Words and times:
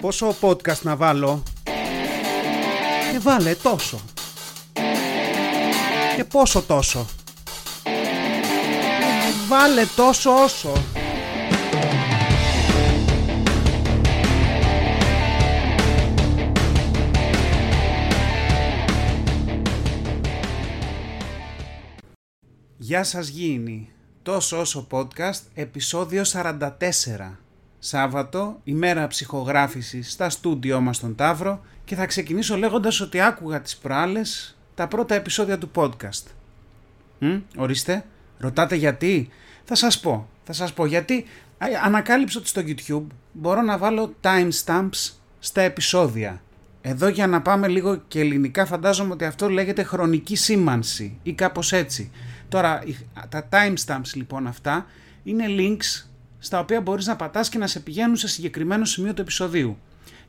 Πόσο 0.00 0.34
podcast 0.40 0.82
να 0.82 0.96
βάλω; 0.96 1.42
Και 3.12 3.18
βάλε 3.18 3.54
τόσο. 3.54 4.00
Και 6.16 6.24
πόσο 6.24 6.62
τόσο. 6.62 7.06
Βάλε 9.48 9.84
τόσο 9.96 10.42
όσο. 10.42 10.72
Γεια 22.76 23.04
σας 23.04 23.28
Γήινοι. 23.28 23.90
Τόσο 24.22 24.60
όσο 24.60 24.86
podcast, 24.90 25.40
επεισόδιο 25.54 26.22
44. 26.32 27.49
Σάββατο, 27.82 28.60
ημέρα 28.64 29.06
ψυχογράφησης 29.06 30.12
στα 30.12 30.30
στούντιό 30.30 30.80
μας 30.80 30.96
στον 30.96 31.14
Ταύρο 31.14 31.60
και 31.84 31.94
θα 31.94 32.06
ξεκινήσω 32.06 32.56
λέγοντας 32.56 33.00
ότι 33.00 33.20
άκουγα 33.20 33.60
τις 33.60 33.76
προάλλες 33.76 34.58
τα 34.74 34.88
πρώτα 34.88 35.14
επεισόδια 35.14 35.58
του 35.58 35.70
podcast. 35.74 36.24
Μ, 37.18 37.36
ορίστε, 37.56 38.04
ρωτάτε 38.38 38.74
γιατί. 38.74 39.28
Θα 39.64 39.74
σας 39.74 40.00
πω, 40.00 40.28
θα 40.44 40.52
σας 40.52 40.72
πω 40.72 40.86
γιατί 40.86 41.24
ανακάλυψα 41.84 42.38
ότι 42.38 42.48
στο 42.48 42.62
YouTube 42.66 43.06
μπορώ 43.32 43.62
να 43.62 43.78
βάλω 43.78 44.14
timestamps 44.22 45.12
στα 45.38 45.60
επεισόδια. 45.60 46.42
Εδώ 46.80 47.08
για 47.08 47.26
να 47.26 47.42
πάμε 47.42 47.68
λίγο 47.68 47.96
και 48.08 48.20
ελληνικά 48.20 48.66
φαντάζομαι 48.66 49.12
ότι 49.12 49.24
αυτό 49.24 49.48
λέγεται 49.48 49.82
χρονική 49.82 50.36
σήμανση 50.36 51.18
ή 51.22 51.32
κάπως 51.32 51.72
έτσι. 51.72 52.10
Τώρα 52.48 52.82
τα 53.28 53.48
timestamps 53.52 54.14
λοιπόν 54.14 54.46
αυτά 54.46 54.86
είναι 55.22 55.44
links 55.48 56.09
στα 56.40 56.58
οποία 56.58 56.80
μπορείς 56.80 57.06
να 57.06 57.16
πατάς 57.16 57.48
και 57.48 57.58
να 57.58 57.66
σε 57.66 57.80
πηγαίνουν 57.80 58.16
σε 58.16 58.28
συγκεκριμένο 58.28 58.84
σημείο 58.84 59.14
του 59.14 59.20
επεισοδίου. 59.20 59.78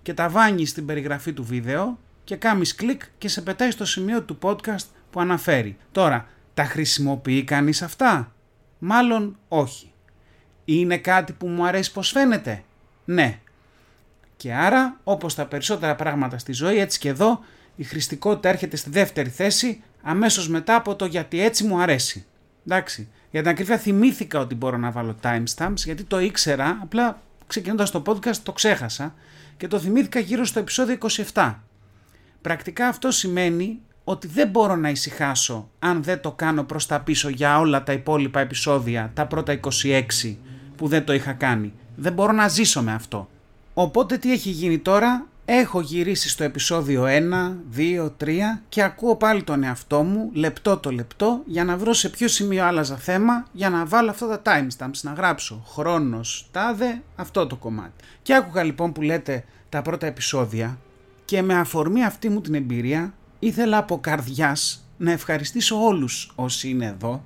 Και 0.01 0.13
τα 0.13 0.29
βάνεις 0.29 0.69
στην 0.69 0.85
περιγραφή 0.85 1.33
του 1.33 1.43
βίντεο 1.43 1.99
και 2.23 2.35
κάνεις 2.35 2.75
κλικ 2.75 3.01
και 3.17 3.27
σε 3.27 3.41
πετάει 3.41 3.71
στο 3.71 3.85
σημείο 3.85 4.21
του 4.21 4.37
podcast 4.41 4.85
που 5.11 5.19
αναφέρει. 5.19 5.77
Τώρα, 5.91 6.27
τα 6.53 6.63
χρησιμοποιεί 6.63 7.43
κανείς 7.43 7.81
αυτά; 7.81 8.33
Μάλλον 8.79 9.37
όχι. 9.47 9.91
Είναι 10.65 10.97
κάτι 10.97 11.33
που 11.33 11.47
μου 11.47 11.65
αρέσει 11.65 11.91
πως 11.91 12.11
φαίνεται; 12.11 12.63
Ναι. 13.05 13.39
Και 14.37 14.53
άρα, 14.53 14.99
όπως 15.03 15.35
τα 15.35 15.45
περισσότερα 15.45 15.95
πράγματα 15.95 16.37
στη 16.37 16.53
ζωή, 16.53 16.77
έτσι 16.79 16.99
και 16.99 17.09
εδώ, 17.09 17.39
η 17.75 17.83
χρηστικότητα 17.83 18.49
έρχεται 18.49 18.75
στη 18.75 18.89
δεύτερη 18.89 19.29
θέση 19.29 19.83
αμέσως 20.01 20.49
μετά 20.49 20.75
από 20.75 20.95
το 20.95 21.05
γιατί 21.05 21.41
έτσι 21.41 21.63
μου 21.63 21.81
αρέσει. 21.81 22.25
Εντάξει. 22.67 23.07
Για 23.31 23.41
την 23.41 23.49
ακρίβεια 23.51 23.77
θυμήθηκα 23.77 24.39
ότι 24.39 24.55
μπορώ 24.55 24.77
να 24.77 24.91
βάλω 24.91 25.15
timestamps 25.21 25.75
γιατί 25.75 26.03
το 26.03 26.19
ήξερα, 26.19 26.79
απλά 26.81 27.21
ξεκινώντας 27.47 27.91
το 27.91 28.01
podcast 28.05 28.35
το 28.43 28.51
ξέχασα 28.51 29.13
και 29.57 29.67
το 29.67 29.79
θυμήθηκα 29.79 30.19
γύρω 30.19 30.45
στο 30.45 30.59
επεισόδιο 30.59 30.97
27. 31.33 31.55
Πρακτικά 32.41 32.87
αυτό 32.87 33.11
σημαίνει 33.11 33.79
ότι 34.03 34.27
δεν 34.27 34.49
μπορώ 34.49 34.75
να 34.75 34.89
ησυχάσω 34.89 35.69
αν 35.79 36.03
δεν 36.03 36.21
το 36.21 36.31
κάνω 36.31 36.63
προς 36.63 36.85
τα 36.85 36.99
πίσω 36.99 37.29
για 37.29 37.59
όλα 37.59 37.83
τα 37.83 37.93
υπόλοιπα 37.93 38.39
επεισόδια, 38.39 39.11
τα 39.13 39.25
πρώτα 39.25 39.59
26 40.23 40.35
που 40.75 40.87
δεν 40.87 41.05
το 41.05 41.13
είχα 41.13 41.33
κάνει. 41.33 41.73
Δεν 41.95 42.13
μπορώ 42.13 42.31
να 42.31 42.47
ζήσω 42.47 42.81
με 42.81 42.93
αυτό. 42.93 43.29
Οπότε 43.73 44.17
τι 44.17 44.31
έχει 44.31 44.49
γίνει 44.49 44.79
τώρα, 44.79 45.27
Έχω 45.53 45.81
γυρίσει 45.81 46.29
στο 46.29 46.43
επεισόδιο 46.43 47.03
1, 47.03 47.55
2, 47.77 48.11
3 48.23 48.39
και 48.69 48.83
ακούω 48.83 49.15
πάλι 49.15 49.43
τον 49.43 49.63
εαυτό 49.63 50.03
μου 50.03 50.29
λεπτό 50.33 50.77
το 50.77 50.91
λεπτό 50.91 51.41
για 51.45 51.63
να 51.63 51.77
βρω 51.77 51.93
σε 51.93 52.09
ποιο 52.09 52.27
σημείο 52.27 52.65
άλλαζα 52.65 52.95
θέμα 52.95 53.45
για 53.51 53.69
να 53.69 53.85
βάλω 53.85 54.09
αυτά 54.09 54.27
τα 54.27 54.41
timestamps, 54.45 54.99
να 55.01 55.13
γράψω 55.13 55.63
χρόνος, 55.67 56.47
τάδε, 56.51 57.01
αυτό 57.15 57.47
το 57.47 57.55
κομμάτι. 57.55 58.03
Και 58.21 58.35
άκουγα 58.35 58.63
λοιπόν 58.63 58.91
που 58.91 59.01
λέτε 59.01 59.43
τα 59.69 59.81
πρώτα 59.81 60.07
επεισόδια 60.07 60.77
και 61.25 61.41
με 61.41 61.55
αφορμή 61.55 62.03
αυτή 62.03 62.29
μου 62.29 62.41
την 62.41 62.53
εμπειρία 62.53 63.13
ήθελα 63.39 63.77
από 63.77 63.99
καρδιάς 63.99 64.89
να 64.97 65.11
ευχαριστήσω 65.11 65.85
όλους 65.85 66.31
όσοι 66.35 66.69
είναι 66.69 66.85
εδώ 66.85 67.23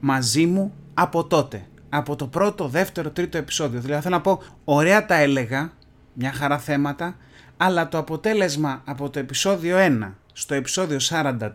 μαζί 0.00 0.46
μου 0.46 0.72
από 0.94 1.24
τότε. 1.24 1.66
Από 1.88 2.16
το 2.16 2.26
πρώτο, 2.26 2.68
δεύτερο, 2.68 3.10
τρίτο 3.10 3.38
επεισόδιο. 3.38 3.80
Δηλαδή 3.80 4.02
θέλω 4.02 4.14
να 4.14 4.20
πω 4.20 4.42
ωραία 4.64 5.06
τα 5.06 5.14
έλεγα, 5.14 5.72
μια 6.12 6.32
χαρά 6.32 6.58
θέματα 6.58 7.16
αλλά 7.62 7.88
το 7.88 7.98
αποτέλεσμα 7.98 8.82
από 8.84 9.10
το 9.10 9.18
επεισόδιο 9.18 9.76
1 9.78 10.12
στο 10.32 10.54
επεισόδιο 10.54 10.98
43 11.08 11.48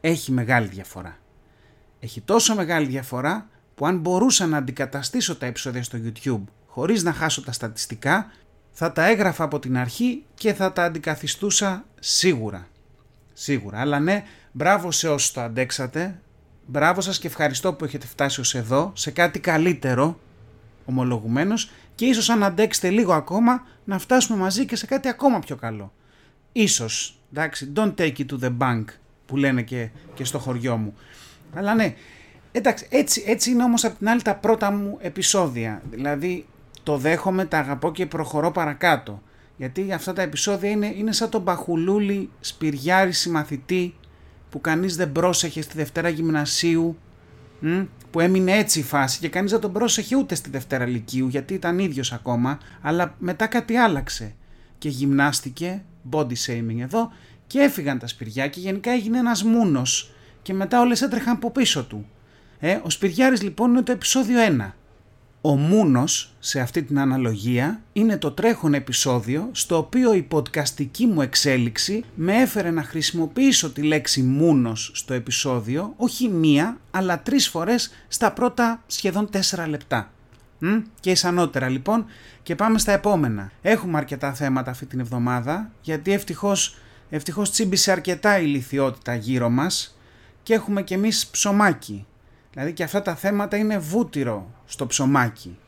έχει 0.00 0.32
μεγάλη 0.32 0.66
διαφορά. 0.66 1.16
Έχει 2.00 2.20
τόσο 2.20 2.54
μεγάλη 2.54 2.86
διαφορά 2.86 3.48
που 3.74 3.86
αν 3.86 3.98
μπορούσα 3.98 4.46
να 4.46 4.56
αντικαταστήσω 4.56 5.36
τα 5.36 5.46
επεισόδια 5.46 5.82
στο 5.82 5.98
YouTube 6.04 6.42
χωρίς 6.66 7.02
να 7.02 7.12
χάσω 7.12 7.42
τα 7.42 7.52
στατιστικά 7.52 8.30
θα 8.70 8.92
τα 8.92 9.08
έγραφα 9.08 9.44
από 9.44 9.58
την 9.58 9.76
αρχή 9.76 10.24
και 10.34 10.54
θα 10.54 10.72
τα 10.72 10.84
αντικαθιστούσα 10.84 11.84
σίγουρα. 12.00 12.66
Σίγουρα, 13.32 13.80
αλλά 13.80 14.00
ναι, 14.00 14.24
μπράβο 14.52 14.90
σε 14.90 15.08
όσους 15.08 15.32
το 15.32 15.40
αντέξατε, 15.40 16.20
μπράβο 16.66 17.00
σας 17.00 17.18
και 17.18 17.26
ευχαριστώ 17.26 17.72
που 17.72 17.84
έχετε 17.84 18.06
φτάσει 18.06 18.40
ως 18.40 18.54
εδώ, 18.54 18.92
σε 18.94 19.10
κάτι 19.10 19.38
καλύτερο, 19.40 20.18
ομολογουμένως, 20.84 21.70
και 21.94 22.06
ίσως 22.06 22.28
αν 22.30 22.42
αντέξετε 22.42 22.90
λίγο 22.90 23.12
ακόμα 23.12 23.66
να 23.84 23.98
φτάσουμε 23.98 24.38
μαζί 24.38 24.66
και 24.66 24.76
σε 24.76 24.86
κάτι 24.86 25.08
ακόμα 25.08 25.38
πιο 25.38 25.56
καλό. 25.56 25.92
Ίσως, 26.52 27.18
εντάξει, 27.32 27.72
don't 27.76 27.94
take 27.94 28.14
it 28.18 28.26
to 28.30 28.38
the 28.40 28.56
bank 28.58 28.84
που 29.26 29.36
λένε 29.36 29.62
και, 29.62 29.88
και 30.14 30.24
στο 30.24 30.38
χωριό 30.38 30.76
μου. 30.76 30.94
Αλλά 31.54 31.74
ναι, 31.74 31.94
εντάξει, 32.52 32.86
έτσι, 32.90 33.24
έτσι 33.26 33.50
είναι 33.50 33.62
όμως 33.62 33.84
από 33.84 33.98
την 33.98 34.08
άλλη 34.08 34.22
τα 34.22 34.34
πρώτα 34.34 34.70
μου 34.70 34.98
επεισόδια. 35.00 35.82
Δηλαδή 35.90 36.46
το 36.82 36.96
δέχομαι, 36.96 37.44
τα 37.44 37.58
αγαπώ 37.58 37.92
και 37.92 38.06
προχωρώ 38.06 38.50
παρακάτω. 38.50 39.22
Γιατί 39.56 39.92
αυτά 39.92 40.12
τα 40.12 40.22
επεισόδια 40.22 40.70
είναι, 40.70 40.94
είναι 40.96 41.12
σαν 41.12 41.30
τον 41.30 41.42
Μπαχουλούλη 41.42 42.30
σπυριάρη 42.40 43.12
συμμαθητή 43.12 43.94
που 44.50 44.60
κανείς 44.60 44.96
δεν 44.96 45.12
πρόσεχε 45.12 45.62
στη 45.62 45.76
Δευτέρα 45.76 46.08
Γυμνασίου 46.08 46.98
που 48.14 48.20
έμεινε 48.20 48.52
έτσι 48.52 48.78
η 48.78 48.82
φάση 48.82 49.18
και 49.18 49.28
κανείς 49.28 49.50
δεν 49.50 49.60
τον 49.60 49.72
πρόσεχε 49.72 50.16
ούτε 50.16 50.34
στη 50.34 50.50
Δευτέρα 50.50 50.86
Λυκείου 50.86 51.28
γιατί 51.28 51.54
ήταν 51.54 51.78
ίδιος 51.78 52.12
ακόμα, 52.12 52.58
αλλά 52.80 53.14
μετά 53.18 53.46
κάτι 53.46 53.76
άλλαξε. 53.76 54.34
Και 54.78 54.88
γυμνάστηκε, 54.88 55.82
body 56.10 56.32
shaming 56.46 56.80
εδώ, 56.80 57.12
και 57.46 57.58
έφυγαν 57.58 57.98
τα 57.98 58.06
σπηριά 58.06 58.48
και 58.48 58.60
γενικά 58.60 58.90
έγινε 58.90 59.18
ένας 59.18 59.42
μούνος. 59.42 60.14
Και 60.42 60.52
μετά 60.52 60.80
όλες 60.80 61.02
έτρεχαν 61.02 61.34
από 61.34 61.50
πίσω 61.50 61.84
του. 61.84 62.06
Ε, 62.58 62.80
ο 62.82 62.90
Σπυριάρης 62.90 63.42
λοιπόν 63.42 63.70
είναι 63.70 63.82
το 63.82 63.92
επεισόδιο 63.92 64.38
1 64.58 64.72
ο 65.46 65.56
Μούνος, 65.56 66.34
σε 66.38 66.60
αυτή 66.60 66.82
την 66.82 66.98
αναλογία, 66.98 67.80
είναι 67.92 68.16
το 68.18 68.30
τρέχον 68.30 68.74
επεισόδιο 68.74 69.48
στο 69.52 69.76
οποίο 69.76 70.14
η 70.14 70.26
podcastική 70.30 71.04
μου 71.04 71.22
εξέλιξη 71.22 72.04
με 72.14 72.34
έφερε 72.34 72.70
να 72.70 72.82
χρησιμοποιήσω 72.82 73.70
τη 73.70 73.82
λέξη 73.82 74.22
Μούνος 74.22 74.90
στο 74.94 75.14
επεισόδιο 75.14 75.94
όχι 75.96 76.28
μία 76.28 76.76
αλλά 76.90 77.22
τρεις 77.22 77.48
φορές 77.48 77.90
στα 78.08 78.32
πρώτα 78.32 78.82
σχεδόν 78.86 79.30
τέσσερα 79.30 79.68
λεπτά. 79.68 80.10
Μ; 80.58 80.68
Και 81.00 81.10
ισανότερα 81.10 81.68
λοιπόν 81.68 82.04
και 82.42 82.54
πάμε 82.54 82.78
στα 82.78 82.92
επόμενα. 82.92 83.50
Έχουμε 83.62 83.98
αρκετά 83.98 84.32
θέματα 84.34 84.70
αυτή 84.70 84.86
την 84.86 85.00
εβδομάδα 85.00 85.70
γιατί 85.80 86.12
ευτυχώς, 86.12 86.76
ευτυχώς 87.10 87.50
τσίμπησε 87.50 87.90
αρκετά 87.92 88.38
η 88.40 88.46
λιθιότητα 88.46 89.14
γύρω 89.14 89.48
μας 89.48 89.98
και 90.42 90.54
έχουμε 90.54 90.82
και 90.82 90.94
εμείς 90.94 91.26
ψωμάκι 91.26 92.06
Δηλαδή 92.54 92.72
και 92.72 92.82
αυτά 92.82 93.02
τα 93.02 93.14
θέματα 93.14 93.56
είναι 93.56 93.78
βούτυρο 93.78 94.50
στο 94.66 94.86
ψωμάκι. 94.86 95.58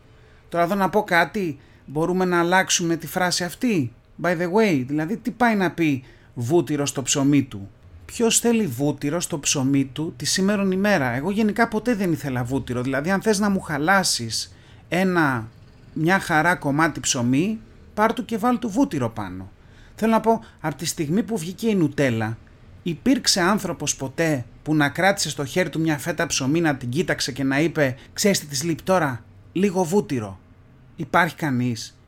Τώρα 0.48 0.64
εδώ 0.64 0.74
να 0.74 0.88
πω 0.88 1.02
κάτι, 1.02 1.58
μπορούμε 1.86 2.24
να 2.24 2.38
αλλάξουμε 2.38 2.97
τη 2.97 3.06
φράση 3.06 3.44
αυτή; 3.44 3.92
By 4.22 4.30
the 4.30 4.52
way, 4.52 4.84
δηλαδή 4.86 5.16
τι 5.16 5.30
πάει 5.30 5.54
να 5.54 5.70
πει 5.70 6.04
βούτυρο 6.34 6.86
στο 6.86 7.02
ψωμί 7.02 7.42
του; 7.42 7.70
Ποιος 8.04 8.38
θέλει 8.38 8.66
βούτυρο 8.66 9.20
στο 9.20 9.38
ψωμί 9.38 9.84
του 9.84 10.14
τη 10.16 10.24
σήμερον 10.24 10.70
ημέρα; 10.70 11.14
Εγώ 11.14 11.30
γενικά 11.30 11.69
ποτέ 11.69 11.94
δεν 11.94 12.12
ήθελα 12.12 12.44
βούτυρο. 12.44 12.82
Δηλαδή 12.82 13.10
αν 13.10 13.22
θες 13.22 13.38
να 13.38 13.50
μου 13.50 13.60
χαλάσεις 13.60 14.56
ένα 14.88 15.48
μια 15.92 16.18
χαρά 16.18 16.54
κομμάτι 16.54 17.00
ψωμί, 17.00 17.58
πάρ 17.94 18.12
του 18.12 18.24
και 18.24 18.36
βάλ 18.36 18.59
του 18.59 18.68
βούτυρο 18.68 19.10
πάνω. 19.10 19.50
Θέλω 19.94 20.12
να 20.12 20.21
πω, 20.21 20.41
από 20.60 20.77
τη 20.77 20.86
στιγμή 20.86 21.22
που 21.22 21.39
βγήκε 21.39 21.68
η 21.68 21.74
νουτέλα, 21.74 22.39
υπήρξε 22.88 23.41
άνθρωπος 23.41 23.97
ποτέ 23.97 24.44
που 24.62 24.74
να 24.74 24.88
κράτησε 24.88 25.30
στο 25.30 25.44
χέρι 25.44 25.68
του 25.68 25.80
μια 25.80 25.98
φέτα 25.98 26.27
ψωμί 26.27 26.60
να 26.60 26.77
την 26.77 26.88
κοίταξε 26.88 27.33
και 27.33 27.44
να 27.44 27.60
είπε 27.60 27.97
«Ξέρεις 28.12 28.41
τι 28.41 28.47
της 28.47 28.62
λείπει 28.62 28.83
τώρα, 28.83 29.24
λίγο 29.53 29.84
βούτυρο». 29.84 30.38
Υπάρχει 30.97 31.34
κανείς; 31.34 31.98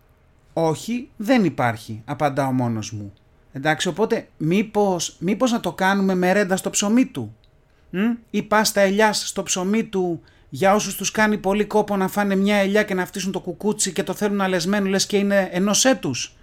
«Όχι, 0.52 1.08
δεν 1.16 1.44
υπάρχει», 1.44 2.02
απαντάω 2.04 2.52
μόνος 2.52 2.92
μου. 2.92 3.12
Εντάξει, 3.52 3.88
οπότε 3.88 4.28
μήπως, 4.36 5.16
μήπως 5.18 5.52
να 5.52 5.60
το 5.60 5.72
κάνουμε 5.72 6.14
με 6.14 6.32
ρέντα 6.32 6.56
στο 6.56 6.70
ψωμί 6.70 7.06
του. 7.06 7.36
Μ; 7.90 7.98
Ή 8.30 8.42
πάστα 8.42 8.80
ελιάς 8.80 9.28
στο 9.28 9.42
ψωμί 9.42 9.84
του 9.84 10.20
για 10.48 10.74
όσους 10.74 10.94
τους 10.94 11.10
κάνει 11.10 11.38
πολύ 11.38 11.64
κόπο 11.64 11.96
να 11.96 12.08
φάνε 12.08 12.34
μια 12.34 12.56
ελιά 12.56 12.82
και 12.82 12.94
να 12.94 13.06
φτύσουν 13.06 13.32
το 13.32 13.40
κουκούτσι 13.40 13.92
και 13.92 14.02
το 14.02 14.14
θέλουν 14.14 14.40
αλεσμένο 14.40 14.88
λες 14.88 15.06
και 15.06 15.16
είναι 15.16 15.48
ενός 15.52 15.84
έτους; 15.84 16.36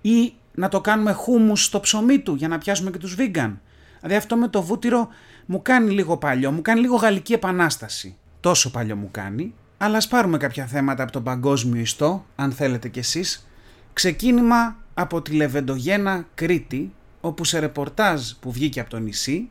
Ή 0.00 0.32
να 0.54 0.68
το 0.68 0.80
κάνουμε 0.80 1.12
χούμους 1.12 1.64
στο 1.64 1.80
ψωμί 1.80 2.18
του 2.18 2.34
για 2.34 2.48
να 2.48 2.58
πιάσουμε 2.58 2.90
και 2.90 2.98
τους 2.98 3.14
βίγκαν; 3.14 3.60
Δηλαδή 4.00 4.18
αυτό 4.18 4.36
με 4.36 4.48
το 4.48 4.62
βούτυρο 4.62 5.08
μου 5.46 5.62
κάνει 5.62 5.90
λίγο 5.90 6.16
παλιό, 6.16 6.52
μου 6.52 6.62
κάνει 6.62 6.80
λίγο 6.80 6.96
γαλλική 6.96 7.32
επανάσταση. 7.32 8.16
Τόσο 8.40 8.70
παλιό 8.70 8.96
μου 8.96 9.08
κάνει. 9.10 9.54
Αλλά 9.78 9.96
ας 9.96 10.08
πάρουμε 10.08 10.36
κάποια 10.36 10.66
θέματα 10.66 11.02
από 11.02 11.12
τον 11.12 11.22
παγκόσμιο 11.22 11.80
ιστό, 11.80 12.24
αν 12.36 12.52
θέλετε 12.52 12.88
κι 12.88 12.98
εσείς. 12.98 13.48
Ξεκίνημα 13.92 14.76
από 14.94 15.22
τη 15.22 15.32
Λεβεντογένα 15.32 16.26
Κρήτη, 16.34 16.92
όπου 17.20 17.44
σε 17.44 17.58
ρεπορτάζ 17.58 18.30
που 18.40 18.52
βγήκε 18.52 18.80
από 18.80 18.90
το 18.90 18.98
νησί, 18.98 19.48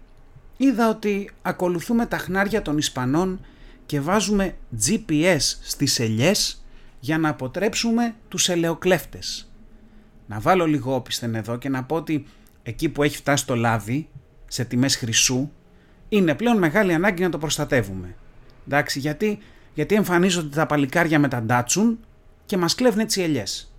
είδα 0.57 0.89
ότι 0.89 1.29
ακολουθούμε 1.41 2.05
τα 2.05 2.17
χνάρια 2.17 2.61
των 2.61 2.77
Ισπανών 2.77 3.39
και 3.85 3.99
βάζουμε 3.99 4.55
GPS 4.85 5.39
στις 5.61 5.99
ελιές 5.99 6.63
για 6.99 7.17
να 7.17 7.29
αποτρέψουμε 7.29 8.15
τους 8.27 8.49
ελαιοκλέφτες. 8.49 9.51
Να 10.27 10.39
βάλω 10.39 10.65
λίγο 10.65 10.95
όπισθεν 10.95 11.35
εδώ 11.35 11.57
και 11.57 11.69
να 11.69 11.83
πω 11.83 11.95
ότι 11.95 12.25
εκεί 12.63 12.89
που 12.89 13.03
έχει 13.03 13.17
φτάσει 13.17 13.45
το 13.45 13.55
λάδι, 13.55 14.09
σε 14.49 14.65
τιμές 14.65 14.95
χρυσού, 14.95 15.49
είναι 16.09 16.35
πλέον 16.35 16.57
μεγάλη 16.57 16.93
ανάγκη 16.93 17.23
να 17.23 17.29
το 17.29 17.37
προστατεύουμε. 17.37 18.15
Εντάξει, 18.67 18.99
γιατί, 18.99 19.39
γιατί 19.73 19.95
εμφανίζονται 19.95 20.55
τα 20.55 20.65
παλικάρια 20.65 21.19
με 21.19 21.27
τα 21.27 21.41
ντάτσουν 21.41 21.99
και 22.45 22.57
μας 22.57 22.75
κλέβουν 22.75 22.99
έτσι 22.99 23.21
ελιές. 23.21 23.73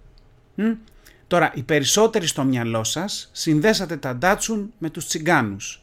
Τώρα, 1.26 1.52
οι 1.54 1.62
περισσότεροι 1.62 2.26
στο 2.26 2.44
μυαλό 2.44 2.84
σας 2.84 3.30
συνδέσατε 3.32 3.96
τα 3.96 4.16
ντάτσουν 4.16 4.72
με 4.78 4.90
τους 4.90 5.06
τσιγκάνους. 5.06 5.82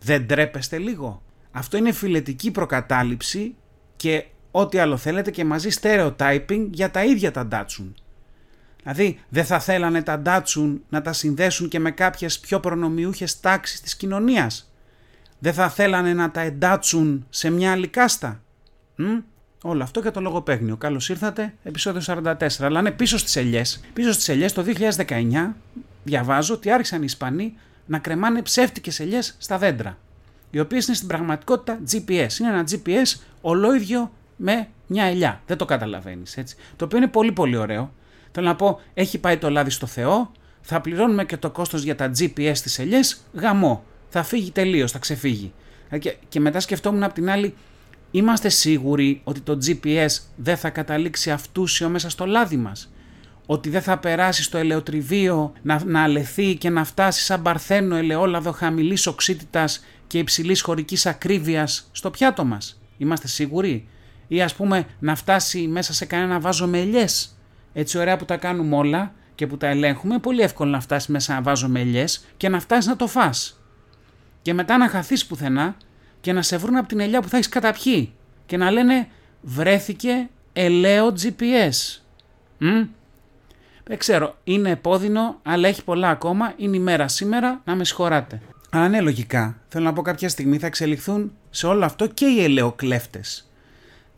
Δεν 0.00 0.26
τρέπεστε 0.26 0.78
λίγο; 0.78 1.22
Αυτό 1.50 1.76
είναι 1.76 1.92
φιλετική 1.92 2.50
προκατάληψη 2.50 3.54
και 3.96 4.24
ό,τι 4.50 4.78
άλλο 4.78 4.96
θέλετε 4.96 5.30
και 5.30 5.44
μαζί 5.44 5.68
stereotyping 5.80 6.66
για 6.70 6.90
τα 6.90 7.04
ίδια 7.04 7.30
τα 7.30 7.46
ντάτσουν. 7.46 7.94
Δηλαδή 8.82 9.20
δεν 9.28 9.44
θα 9.44 9.60
θέλανε 9.60 10.02
τα 10.02 10.18
ντάτσουν 10.18 10.82
να 10.88 11.02
τα 11.02 11.12
συνδέσουν 11.12 11.68
και 11.68 11.78
με 11.78 11.90
κάποιες 11.90 12.38
πιο 12.38 12.60
προνομιούχες 12.60 13.40
τάξεις 13.40 13.80
της 13.80 13.96
κοινωνίας. 13.96 14.72
Δεν 15.38 15.52
θα 15.52 15.68
θέλανε 15.68 16.14
να 16.14 16.30
τα 16.30 16.40
εντάτσουν 16.40 17.26
σε 17.30 17.50
μια 17.50 17.72
άλλη 17.72 17.88
κάστα. 17.88 18.42
Μ; 18.96 19.04
Όλο 19.62 19.82
αυτό 19.82 20.00
για 20.00 20.10
το 20.10 20.20
λογοπαίγνιο. 20.20 20.76
Καλώς 20.76 21.08
ήρθατε, 21.08 21.54
επεισόδιο 21.62 22.00
44. 22.06 22.34
Αλλά 22.60 22.82
ναι, 22.82 22.90
πίσω 22.90 23.18
στις 23.18 23.36
ελιές. 23.36 23.80
Πίσω 23.92 24.12
στις 24.12 24.28
ελιές 24.28 24.52
το 24.52 24.62
2019 24.62 25.54
διαβάζω 26.04 26.54
ότι 26.54 26.70
άρχισαν 26.70 27.00
οι 27.00 27.04
Ισπανοί 27.06 27.56
να 27.86 27.98
κρεμάνε 27.98 28.42
ψεύτικες 28.42 29.00
ελιές 29.00 29.34
στα 29.38 29.58
δέντρα. 29.58 29.98
Οι 30.50 30.60
οποίες 30.60 30.86
είναι 30.86 30.96
στην 30.96 31.08
πραγματικότητα 31.08 31.78
GPS. 31.90 32.38
Είναι 32.40 32.48
ένα 32.48 32.64
GPS 32.70 33.20
ολόιδιο 33.40 34.12
με 34.36 34.68
μια 34.86 35.04
ελιά. 35.04 35.40
Δεν 35.46 35.56
το 35.56 35.64
καταλαβαίνεις 35.64 36.36
έτσι. 36.36 36.56
Το 36.76 36.84
οποίο 36.84 36.98
είναι 36.98 37.08
πολύ 37.08 37.32
πολύ 37.32 37.56
ωραίο. 37.56 37.92
Θέλω 38.32 38.46
να 38.46 38.56
πω, 38.56 38.80
έχει 38.94 39.18
πάει 39.18 39.36
το 39.36 39.50
λάδι 39.50 39.70
στο 39.70 39.86
Θεό, 39.86 40.32
θα 40.60 40.80
πληρώνουμε 40.80 41.24
και 41.24 41.36
το 41.36 41.50
κόστος 41.50 41.82
για 41.82 41.94
τα 41.96 42.10
GPS 42.18 42.52
στις 42.54 42.78
ελιές, 42.78 43.20
γαμό. 43.32 43.84
Θα 44.08 44.22
φύγει 44.22 44.50
τελείως, 44.50 44.92
θα 44.92 44.98
ξεφύγει. 44.98 45.52
Και, 45.98 46.16
και 46.28 46.40
μετά 46.40 46.60
σκεφτόμουν 46.60 47.02
απ' 47.02 47.12
την 47.12 47.30
άλλη, 47.30 47.54
είμαστε 48.10 48.48
σίγουροι 48.48 49.20
ότι 49.24 49.40
το 49.40 49.58
GPS 49.66 50.08
δεν 50.36 50.56
θα 50.56 50.70
καταλήξει 50.70 51.30
αυτούσιο 51.30 51.88
μέσα 51.88 52.10
στο 52.10 52.26
λάδι 52.26 52.56
μας; 52.56 52.92
Ότι 53.46 53.68
δεν 53.68 53.82
θα 53.82 53.98
περάσει 53.98 54.42
στο 54.42 54.58
ελαιοτριβείο 54.58 55.52
να, 55.62 55.84
να 55.84 56.02
αλεθεί 56.02 56.56
και 56.56 56.70
να 56.70 56.84
φτάσει 56.84 57.24
σαν 57.24 57.42
παρθένο 57.42 57.96
ελαιόλαδο 57.96 58.52
χαμηλής 58.52 59.06
οξύτητας 59.06 59.84
και 60.06 60.18
υψηλής 60.18 60.60
χωρικής 60.60 61.06
ακρίβειας 61.06 61.88
στο 61.92 62.10
πιάτο 62.10 62.44
μας; 62.44 62.80
Είμαστε 62.98 63.28
σίγουροι; 63.28 63.88
Ή 64.28 64.42
ας 64.42 64.54
πούμε 64.54 64.86
να 64.98 65.14
φτάσει 65.14 65.66
μέσα 65.66 65.92
σε 65.92 66.04
κανένα 66.04 66.40
βάζο 66.40 66.66
με 66.66 66.80
ελιές; 66.80 67.37
Έτσι 67.78 67.98
ωραία 67.98 68.16
που 68.16 68.24
τα 68.24 68.36
κάνουμε 68.36 68.76
όλα 68.76 69.12
και 69.34 69.46
που 69.46 69.56
τα 69.56 69.66
ελέγχουμε, 69.66 70.18
πολύ 70.18 70.40
εύκολο 70.40 70.70
να 70.70 70.80
φτάσεις 70.80 71.08
μέσα 71.08 71.34
να 71.34 71.42
βάζω 71.42 71.68
με 71.68 71.80
ελιές 71.80 72.24
και 72.36 72.48
να 72.48 72.60
φτάσεις 72.60 72.86
να 72.86 72.96
το 72.96 73.06
φας. 73.06 73.60
Και 74.42 74.54
μετά 74.54 74.76
να 74.76 74.88
χαθείς 74.88 75.26
πουθενά 75.26 75.76
και 76.20 76.32
να 76.32 76.42
σε 76.42 76.56
βρουν 76.56 76.76
από 76.76 76.88
την 76.88 77.00
ελιά 77.00 77.22
που 77.22 77.28
θα 77.28 77.36
έχεις 77.36 77.48
καταπιεί 77.48 78.12
και 78.46 78.56
να 78.56 78.70
λένε 78.70 79.08
βρέθηκε 79.40 80.28
ελαίο 80.52 81.06
GPS. 81.06 82.00
Μ; 82.58 82.84
Δεν 83.84 83.98
ξέρω, 83.98 84.36
είναι 84.44 84.70
επώδυνο, 84.70 85.40
αλλά 85.42 85.68
έχει 85.68 85.84
πολλά 85.84 86.08
ακόμα. 86.08 86.52
Είναι 86.56 86.76
η 86.76 86.80
μέρα 86.80 87.08
σήμερα, 87.08 87.60
να 87.64 87.74
με 87.74 87.84
συγχωράτε. 87.84 88.40
Αλλά 88.70 88.88
ναι, 88.88 89.00
λογικά. 89.00 89.56
Θέλω 89.68 89.84
να 89.84 89.92
πω 89.92 90.02
κάποια 90.02 90.28
στιγμή 90.28 90.58
θα 90.58 90.66
εξελιχθούν 90.66 91.32
σε 91.50 91.66
όλο 91.66 91.84
αυτό 91.84 92.06
και 92.06 92.26
οι 92.26 92.42
ελαιοκλέφτες. 92.42 93.50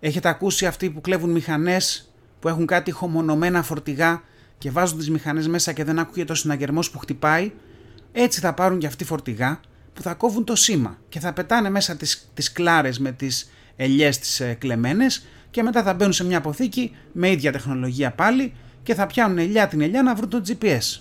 Έχετε 0.00 0.28
ακούσει 0.28 0.66
αυτοί 0.66 0.90
που 0.90 1.00
κλέβουν 1.00 1.30
μηχανές 1.30 2.09
που 2.40 2.48
έχουν 2.48 2.66
κάτι 2.66 2.90
χωμονωμένα 2.90 3.62
φορτηγά 3.62 4.22
και 4.58 4.70
βάζουν 4.70 4.98
τις 4.98 5.10
μηχανές 5.10 5.48
μέσα 5.48 5.72
και 5.72 5.84
δεν 5.84 5.98
ακούγεται 5.98 6.32
ο 6.32 6.34
συναγερμός 6.34 6.90
που 6.90 6.98
χτυπάει. 6.98 7.52
Έτσι 8.12 8.40
θα 8.40 8.54
πάρουν 8.54 8.78
και 8.78 8.86
αυτοί 8.86 9.04
φορτηγά 9.04 9.60
που 9.92 10.02
θα 10.02 10.14
κόβουν 10.14 10.44
το 10.44 10.56
σήμα 10.56 10.98
και 11.08 11.20
θα 11.20 11.32
πετάνε 11.32 11.70
μέσα 11.70 11.96
τις, 11.96 12.30
τις 12.34 12.52
κλάρες 12.52 12.98
με 12.98 13.12
τις 13.12 13.50
ελιές 13.76 14.18
τις 14.18 14.40
ε, 14.40 14.54
κλεμμένες 14.54 15.26
και 15.50 15.62
μετά 15.62 15.82
θα 15.82 15.94
μπαίνουν 15.94 16.12
σε 16.12 16.24
μια 16.24 16.38
αποθήκη 16.38 16.96
με 17.12 17.30
ίδια 17.30 17.52
τεχνολογία 17.52 18.10
πάλι 18.10 18.52
και 18.82 18.94
θα 18.94 19.06
πιάνουν 19.06 19.38
ελιά 19.38 19.68
την 19.68 19.80
ελιά 19.80 20.02
να 20.02 20.14
βρουν 20.14 20.28
το 20.28 20.42
GPS. 20.46 21.00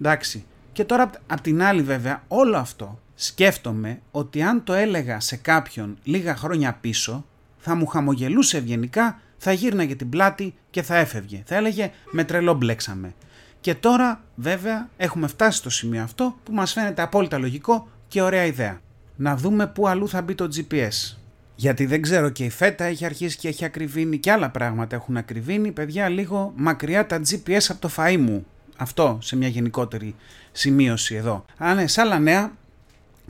Εντάξει. 0.00 0.44
Και 0.72 0.84
τώρα 0.84 1.10
απ' 1.26 1.40
την 1.40 1.62
άλλη 1.62 1.82
βέβαια 1.82 2.22
όλο 2.28 2.56
αυτό 2.56 3.00
σκέφτομαι 3.14 4.00
ότι 4.10 4.42
αν 4.42 4.64
το 4.64 4.72
έλεγα 4.72 5.20
σε 5.20 5.36
κάποιον 5.36 5.98
λίγα 6.02 6.36
χρόνια 6.36 6.78
πίσω 6.80 7.24
θα 7.58 7.74
μου 7.74 7.86
χαμογελούσε 7.86 8.56
ευγενικά, 8.56 9.20
θα 9.44 9.52
γύρναγε 9.52 9.94
την 9.94 10.08
πλάτη 10.08 10.54
και 10.70 10.82
θα 10.82 10.96
έφευγε. 10.96 11.42
Θα 11.46 11.54
έλεγε 11.54 11.90
με 12.10 12.24
τρελό 12.24 12.54
μπλέξαμε. 12.54 13.14
Και 13.60 13.74
τώρα 13.74 14.20
βέβαια 14.34 14.88
έχουμε 14.96 15.26
φτάσει 15.26 15.58
στο 15.58 15.70
σημείο 15.70 16.02
αυτό 16.02 16.36
που 16.44 16.52
μας 16.52 16.72
φαίνεται 16.72 17.02
απόλυτα 17.02 17.38
λογικό 17.38 17.88
και 18.08 18.22
ωραία 18.22 18.44
ιδέα. 18.44 18.80
Να 19.16 19.36
δούμε 19.36 19.66
πού 19.66 19.88
αλλού 19.88 20.08
θα 20.08 20.22
μπει 20.22 20.34
το 20.34 20.48
GPS. 20.54 21.16
Γιατί 21.54 21.86
δεν 21.86 22.02
ξέρω 22.02 22.28
και 22.28 22.44
η 22.44 22.50
φέτα 22.50 22.84
έχει 22.84 23.04
αρχίσει 23.04 23.36
και 23.36 23.48
έχει 23.48 23.64
ακριβήνει 23.64 24.18
και 24.18 24.30
άλλα 24.30 24.50
πράγματα 24.50 24.96
έχουν 24.96 25.16
ακριβήνει. 25.16 25.72
Παιδιά 25.72 26.08
λίγο 26.08 26.52
μακριά 26.56 27.06
τα 27.06 27.20
GPS 27.28 27.66
από 27.68 27.80
το 27.80 27.90
φαΐ 27.96 28.16
μου. 28.16 28.46
Αυτό 28.76 29.18
σε 29.22 29.36
μια 29.36 29.48
γενικότερη 29.48 30.14
σημείωση 30.52 31.14
εδώ. 31.14 31.44
Αν 31.58 31.76
ναι, 31.76 31.86
σε 31.86 32.00
άλλα 32.00 32.18
νέα, 32.18 32.52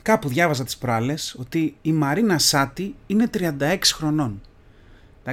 κάπου 0.01 0.27
διάβαζα 0.27 0.63
τις 0.63 0.77
προάλλες 0.77 1.35
ότι 1.39 1.75
η 1.81 1.91
Μαρίνα 1.91 2.37
Σάτι 2.37 2.95
είναι 3.07 3.29
36 3.37 3.77
χρονών. 3.83 4.41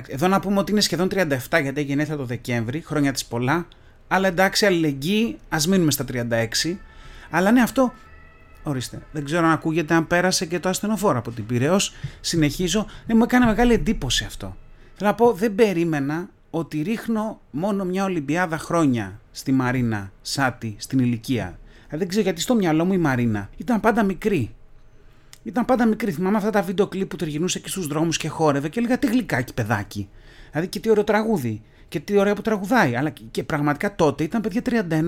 Εδώ 0.07 0.29
να 0.29 0.41
πούμε 0.41 0.59
ότι 0.59 0.73
είναι 0.73 0.81
σχεδόν 0.81 1.09
37 1.15 1.27
γιατί 1.63 1.81
έγινε 1.81 2.07
το 2.07 2.25
Δεκέμβρη, 2.25 2.81
χρόνια 2.81 3.13
της 3.13 3.25
πολλά. 3.25 3.67
Αλλά 4.09 4.29
εντάξει, 4.29 4.67
αλληλεγγύη, 4.67 5.39
ας 5.49 5.67
μείνουμε 5.67 5.91
στα 5.91 6.05
36. 6.13 6.77
Αλλά 7.31 7.51
ναι, 7.51 7.63
αυτό 7.63 7.93
Ορίστε. 8.63 9.03
Δεν 9.13 9.25
ξέρω 9.25 9.47
αν 9.47 9.53
ακούγεται 9.53 9.95
αν 9.95 10.07
πέρασε 10.07 10.47
και 10.47 10.61
το 10.61 10.69
ασθενοφόρο 10.69 11.19
από 11.19 11.31
την 11.31 11.47
Πυραιό. 11.47 11.77
Συνεχίζω. 12.21 12.87
Ναι, 13.07 13.15
μου 13.15 13.23
έκανε 13.23 13.47
μεγάλη 13.47 13.73
εντύπωση 13.73 14.25
αυτό. 14.25 14.57
Θέλω 14.95 15.11
να 15.11 15.15
πω, 15.15 15.33
δεν 15.33 15.55
περίμενα 15.55 16.29
ότι 16.51 16.83
ρίχνω 16.83 17.41
μόνο 17.51 17.85
μια 17.85 18.05
Ολυμπιάδα 18.05 18.59
χρόνια 18.59 19.21
στη 19.31 19.53
Μαρίνα 19.53 20.13
Σάτι 20.23 20.75
στην 20.79 20.99
ηλικία. 20.99 21.59
Ε, 21.89 21.97
δεν 21.97 22.09
ξέρω 22.09 22.23
γιατί 22.23 22.41
στο 22.41 22.55
μυαλό 22.55 22.85
μου 22.85 22.93
η 22.93 22.99
Μαρίνα 22.99 23.51
ήταν 23.57 23.81
πάντα 23.81 24.03
μικρή. 24.03 24.55
Ήταν 25.43 25.65
πάντα 25.65 25.87
μικρή. 25.87 26.13
Θυμάμαι 26.13 26.37
αυτά 26.37 26.51
τα 26.51 26.63
βίντεο 26.63 26.87
κλιπ 26.87 27.09
που 27.09 27.17
τριγυρνούσε 27.17 27.59
και 27.59 27.69
στους 27.69 27.87
δρόμους 27.87 28.17
και 28.17 28.29
χόρευε 28.29 28.69
και 28.69 28.79
έλεγα 28.79 28.99
τι 28.99 29.07
γλυκάκι 29.07 29.55
παιδάκι. 29.55 30.09
Δηλαδή 30.51 30.69
και 30.69 30.81
τι 30.81 30.91
ωραίο 30.91 31.05
τραγούδι 31.05 31.63
και 31.93 32.01
τι 32.01 32.17
ωραία 32.19 32.35
που 32.35 32.43
τραγουδάει. 32.43 32.97
Αλλά 32.97 33.13
και 33.31 33.45
πραγματικά 33.45 33.95
τότε 33.95 34.25
ήταν 34.25 34.41
παιδιά 34.41 34.63
31. 34.65 35.01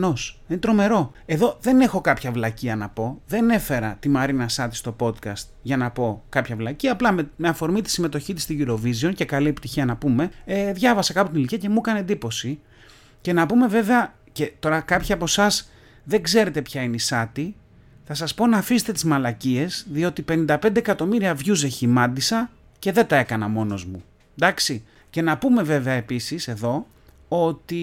Είναι 0.48 0.58
τρομερό. 0.58 1.12
Εδώ 1.26 1.58
δεν 1.60 1.80
έχω 1.80 2.00
κάποια 2.00 2.32
βλακεία 2.32 2.76
να 2.76 2.88
πω. 2.88 3.20
Δεν 3.26 3.50
έφερα 3.50 3.96
τη 4.00 4.08
Μαρίνα 4.08 4.48
Σάτι 4.48 4.76
στο 4.76 4.96
podcast 5.00 5.44
για 5.62 5.76
να 5.76 5.90
πω 5.90 6.22
κάποια 6.28 6.56
βλακεία. 6.56 6.92
Απλά 6.92 7.12
με, 7.12 7.30
με 7.36 7.48
αφορμή 7.48 7.82
τη 7.82 7.90
συμμετοχή 7.90 8.34
της 8.34 8.42
στη 8.42 8.66
Eurovision 8.66 9.12
και 9.14 9.24
καλή 9.24 9.48
επιτυχία 9.48 9.84
να 9.84 9.96
πούμε, 9.96 10.30
ε, 10.44 10.72
διάβασα 10.72 11.12
κάπου 11.12 11.28
την 11.28 11.38
ηλικία 11.38 11.58
και 11.58 11.68
μου 11.68 11.78
έκανε 11.78 11.98
εντύπωση. 11.98 12.60
Και 13.20 13.32
να 13.32 13.46
πούμε 13.46 13.66
βέβαια, 13.66 14.14
και 14.32 14.52
τώρα 14.58 14.80
κάποιοι 14.80 15.12
από 15.12 15.24
εσάς 15.24 15.70
δεν 16.04 16.22
ξέρετε 16.22 16.62
ποια 16.62 16.82
είναι 16.82 16.94
η 16.94 16.98
Σάτι, 16.98 17.56
θα 18.04 18.14
σας 18.14 18.34
πω 18.34 18.46
να 18.46 18.58
αφήσετε 18.58 18.92
τις 18.92 19.04
μαλακίες, 19.04 19.86
διότι 19.90 20.22
55 20.28 20.76
εκατομμύρια 20.76 21.36
views 21.36 21.62
έχει 21.64 21.86
μάντισα 21.86 22.50
και 22.78 22.92
δεν 22.92 23.06
τα 23.06 23.16
έκανα 23.16 23.48
μόνος 23.48 23.84
μου. 23.84 24.02
Εντάξει, 24.38 24.84
και 25.10 25.22
να 25.22 25.38
πούμε 25.38 25.62
βέβαια 25.62 25.94
επίσης 25.94 26.48
εδώ 26.48 26.86
ότι 27.28 27.82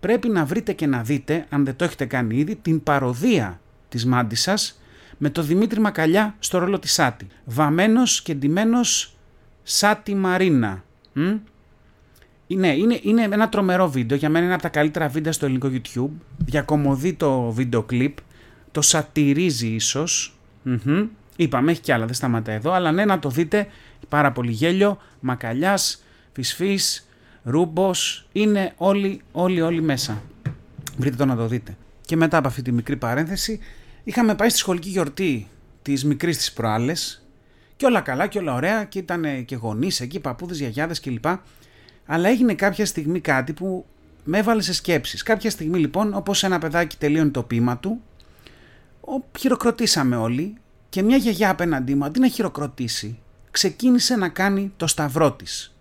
πρέπει 0.00 0.28
να 0.28 0.44
βρείτε 0.44 0.72
και 0.72 0.86
να 0.86 1.02
δείτε, 1.02 1.46
αν 1.48 1.64
δεν 1.64 1.76
το 1.76 1.84
έχετε 1.84 2.04
κάνει 2.04 2.36
ήδη, 2.36 2.56
την 2.56 2.82
παροδία 2.82 3.60
της 3.88 4.06
Μάντισσας 4.06 4.80
με 5.18 5.30
το 5.30 5.42
Δημήτρη 5.42 5.80
Μακαλιά 5.80 6.34
στο 6.38 6.58
ρόλο 6.58 6.78
της 6.78 6.92
Σάτι. 6.92 7.26
Βαμμένος 7.44 8.22
και 8.22 8.34
ντυμένος 8.34 9.16
Σάτι 9.62 10.14
Μαρίνα. 10.14 10.84
Ναι, 12.46 12.74
είναι, 12.76 12.98
είναι 13.02 13.22
ένα 13.22 13.48
τρομερό 13.48 13.90
βίντεο, 13.90 14.16
για 14.16 14.28
μένα 14.28 14.44
είναι 14.44 14.54
από 14.54 14.62
τα 14.62 14.68
καλύτερα 14.68 15.08
βίντεο 15.08 15.32
στο 15.32 15.44
ελληνικό 15.46 15.70
YouTube. 15.72 16.10
Διακομωδεί 16.38 17.12
το 17.12 17.50
βίντεο 17.50 17.82
κλιπ, 17.82 18.16
το 18.72 18.80
σατυρίζει 18.80 19.66
ίσως. 19.66 20.36
Είπαμε, 21.36 21.70
έχει 21.70 21.80
κι 21.80 21.92
άλλα, 21.92 22.04
δεν 22.04 22.14
σταματά 22.14 22.52
εδώ, 22.52 22.72
αλλά 22.72 22.92
ναι, 22.92 23.04
να 23.04 23.18
το 23.18 23.28
δείτε, 23.28 23.66
πάρα 24.08 24.32
πολύ 24.32 24.50
γέλιο, 24.50 24.98
μακαλιάς, 25.20 26.02
Φυσφύς, 26.32 27.08
Ρούμπος, 27.42 28.28
είναι 28.32 28.72
όλοι, 28.76 29.20
όλοι, 29.32 29.60
όλοι 29.60 29.82
μέσα. 29.82 30.22
Βρείτε 30.96 31.16
το 31.16 31.26
να 31.26 31.36
το 31.36 31.46
δείτε. 31.46 31.76
Και 32.00 32.16
μετά 32.16 32.36
από 32.36 32.48
αυτή 32.48 32.62
τη 32.62 32.72
μικρή 32.72 32.96
παρένθεση, 32.96 33.60
είχαμε 34.04 34.34
πάει 34.34 34.48
στη 34.48 34.58
σχολική 34.58 34.88
γιορτή 34.88 35.48
της 35.82 36.04
μικρής 36.04 36.36
της 36.36 36.52
προάλλες. 36.52 37.26
Και 37.76 37.86
όλα 37.86 38.00
καλά 38.00 38.26
και 38.26 38.38
όλα 38.38 38.54
ωραία 38.54 38.84
και 38.84 38.98
ήταν 38.98 39.44
και 39.44 39.56
γονείς 39.56 40.00
εκεί, 40.00 40.20
παππούδες, 40.20 40.58
γιαγιάδες 40.58 41.00
κλπ. 41.00 41.24
Αλλά 42.06 42.28
έγινε 42.28 42.54
κάποια 42.54 42.86
στιγμή 42.86 43.20
κάτι 43.20 43.52
που 43.52 43.86
με 44.24 44.38
έβαλε 44.38 44.62
σε 44.62 44.72
σκέψεις. 44.72 45.22
Κάποια 45.22 45.50
στιγμή 45.50 45.78
λοιπόν, 45.78 46.14
όπως 46.14 46.44
ένα 46.44 46.58
παιδάκι 46.58 46.96
τελείωνε 46.96 47.30
το 47.30 47.42
πείμα 47.42 47.78
του, 47.78 48.00
χειροκροτήσαμε 49.38 50.16
όλοι 50.16 50.54
και 50.88 51.02
μια 51.02 51.16
γιαγιά 51.16 51.50
απέναντί 51.50 51.94
μου, 51.94 52.04
αντί 52.04 52.20
να 52.20 52.28
χειροκροτήσει, 52.28 53.18
ξεκίνησε 53.50 54.16
να 54.16 54.28
κάνει 54.28 54.72
το 54.76 54.86
σταυρό 54.86 55.32
της. 55.32 55.74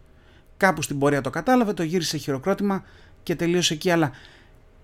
Κάπου 0.57 0.81
στην 0.81 0.99
πορεία 0.99 1.21
το 1.21 1.29
κατάλαβε, 1.29 1.73
το 1.73 1.83
γύρισε 1.83 2.17
χειροκρότημα 2.17 2.83
και 3.23 3.35
τελείωσε 3.35 3.73
εκεί, 3.73 3.89
αλλά 3.89 4.11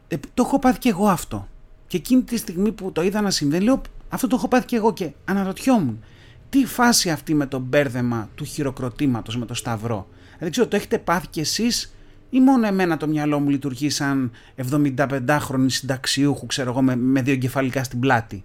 ε, 0.07 0.15
το 0.33 0.43
έχω 0.45 0.59
πάθει 0.59 0.79
και 0.79 0.89
εγώ 0.89 1.07
αυτό. 1.07 1.47
Και 1.87 1.97
εκείνη 1.97 2.21
τη 2.21 2.37
στιγμή 2.37 2.71
που 2.71 2.91
το 2.91 3.01
είδα 3.01 3.21
να 3.21 3.31
συμβαίνει, 3.31 3.63
λέω 3.63 3.81
αυτό 4.09 4.27
το 4.27 4.35
έχω 4.35 4.47
πάθει 4.47 4.65
και 4.65 4.75
εγώ 4.75 4.93
και 4.93 5.11
αναρωτιόμουν 5.25 6.03
τι 6.49 6.65
φάση 6.65 7.09
αυτή 7.09 7.33
με 7.33 7.45
το 7.45 7.59
μπέρδεμα 7.59 8.29
του 8.35 8.43
χειροκροτήματος 8.43 9.37
με 9.37 9.45
το 9.45 9.53
σταυρό; 9.53 10.07
Δεν 10.39 10.51
ξέρω, 10.51 10.67
το 10.67 10.75
έχετε 10.75 10.97
πάθει 10.97 11.27
κι 11.27 11.39
εσείς; 11.39 11.93
Ή 12.29 12.39
μόνο 12.39 12.67
εμένα 12.67 12.97
το 12.97 13.07
μυαλό 13.07 13.39
μου 13.39 13.49
λειτουργεί 13.49 13.89
σαν 13.89 14.31
75χρονη 14.69 15.65
συνταξιούχου, 15.65 16.45
ξέρω 16.45 16.69
εγώ, 16.69 16.81
με, 16.81 16.95
με 16.95 17.21
δύο 17.21 17.35
κεφαλικά 17.35 17.83
στην 17.83 17.99
πλάτη. 17.99 18.43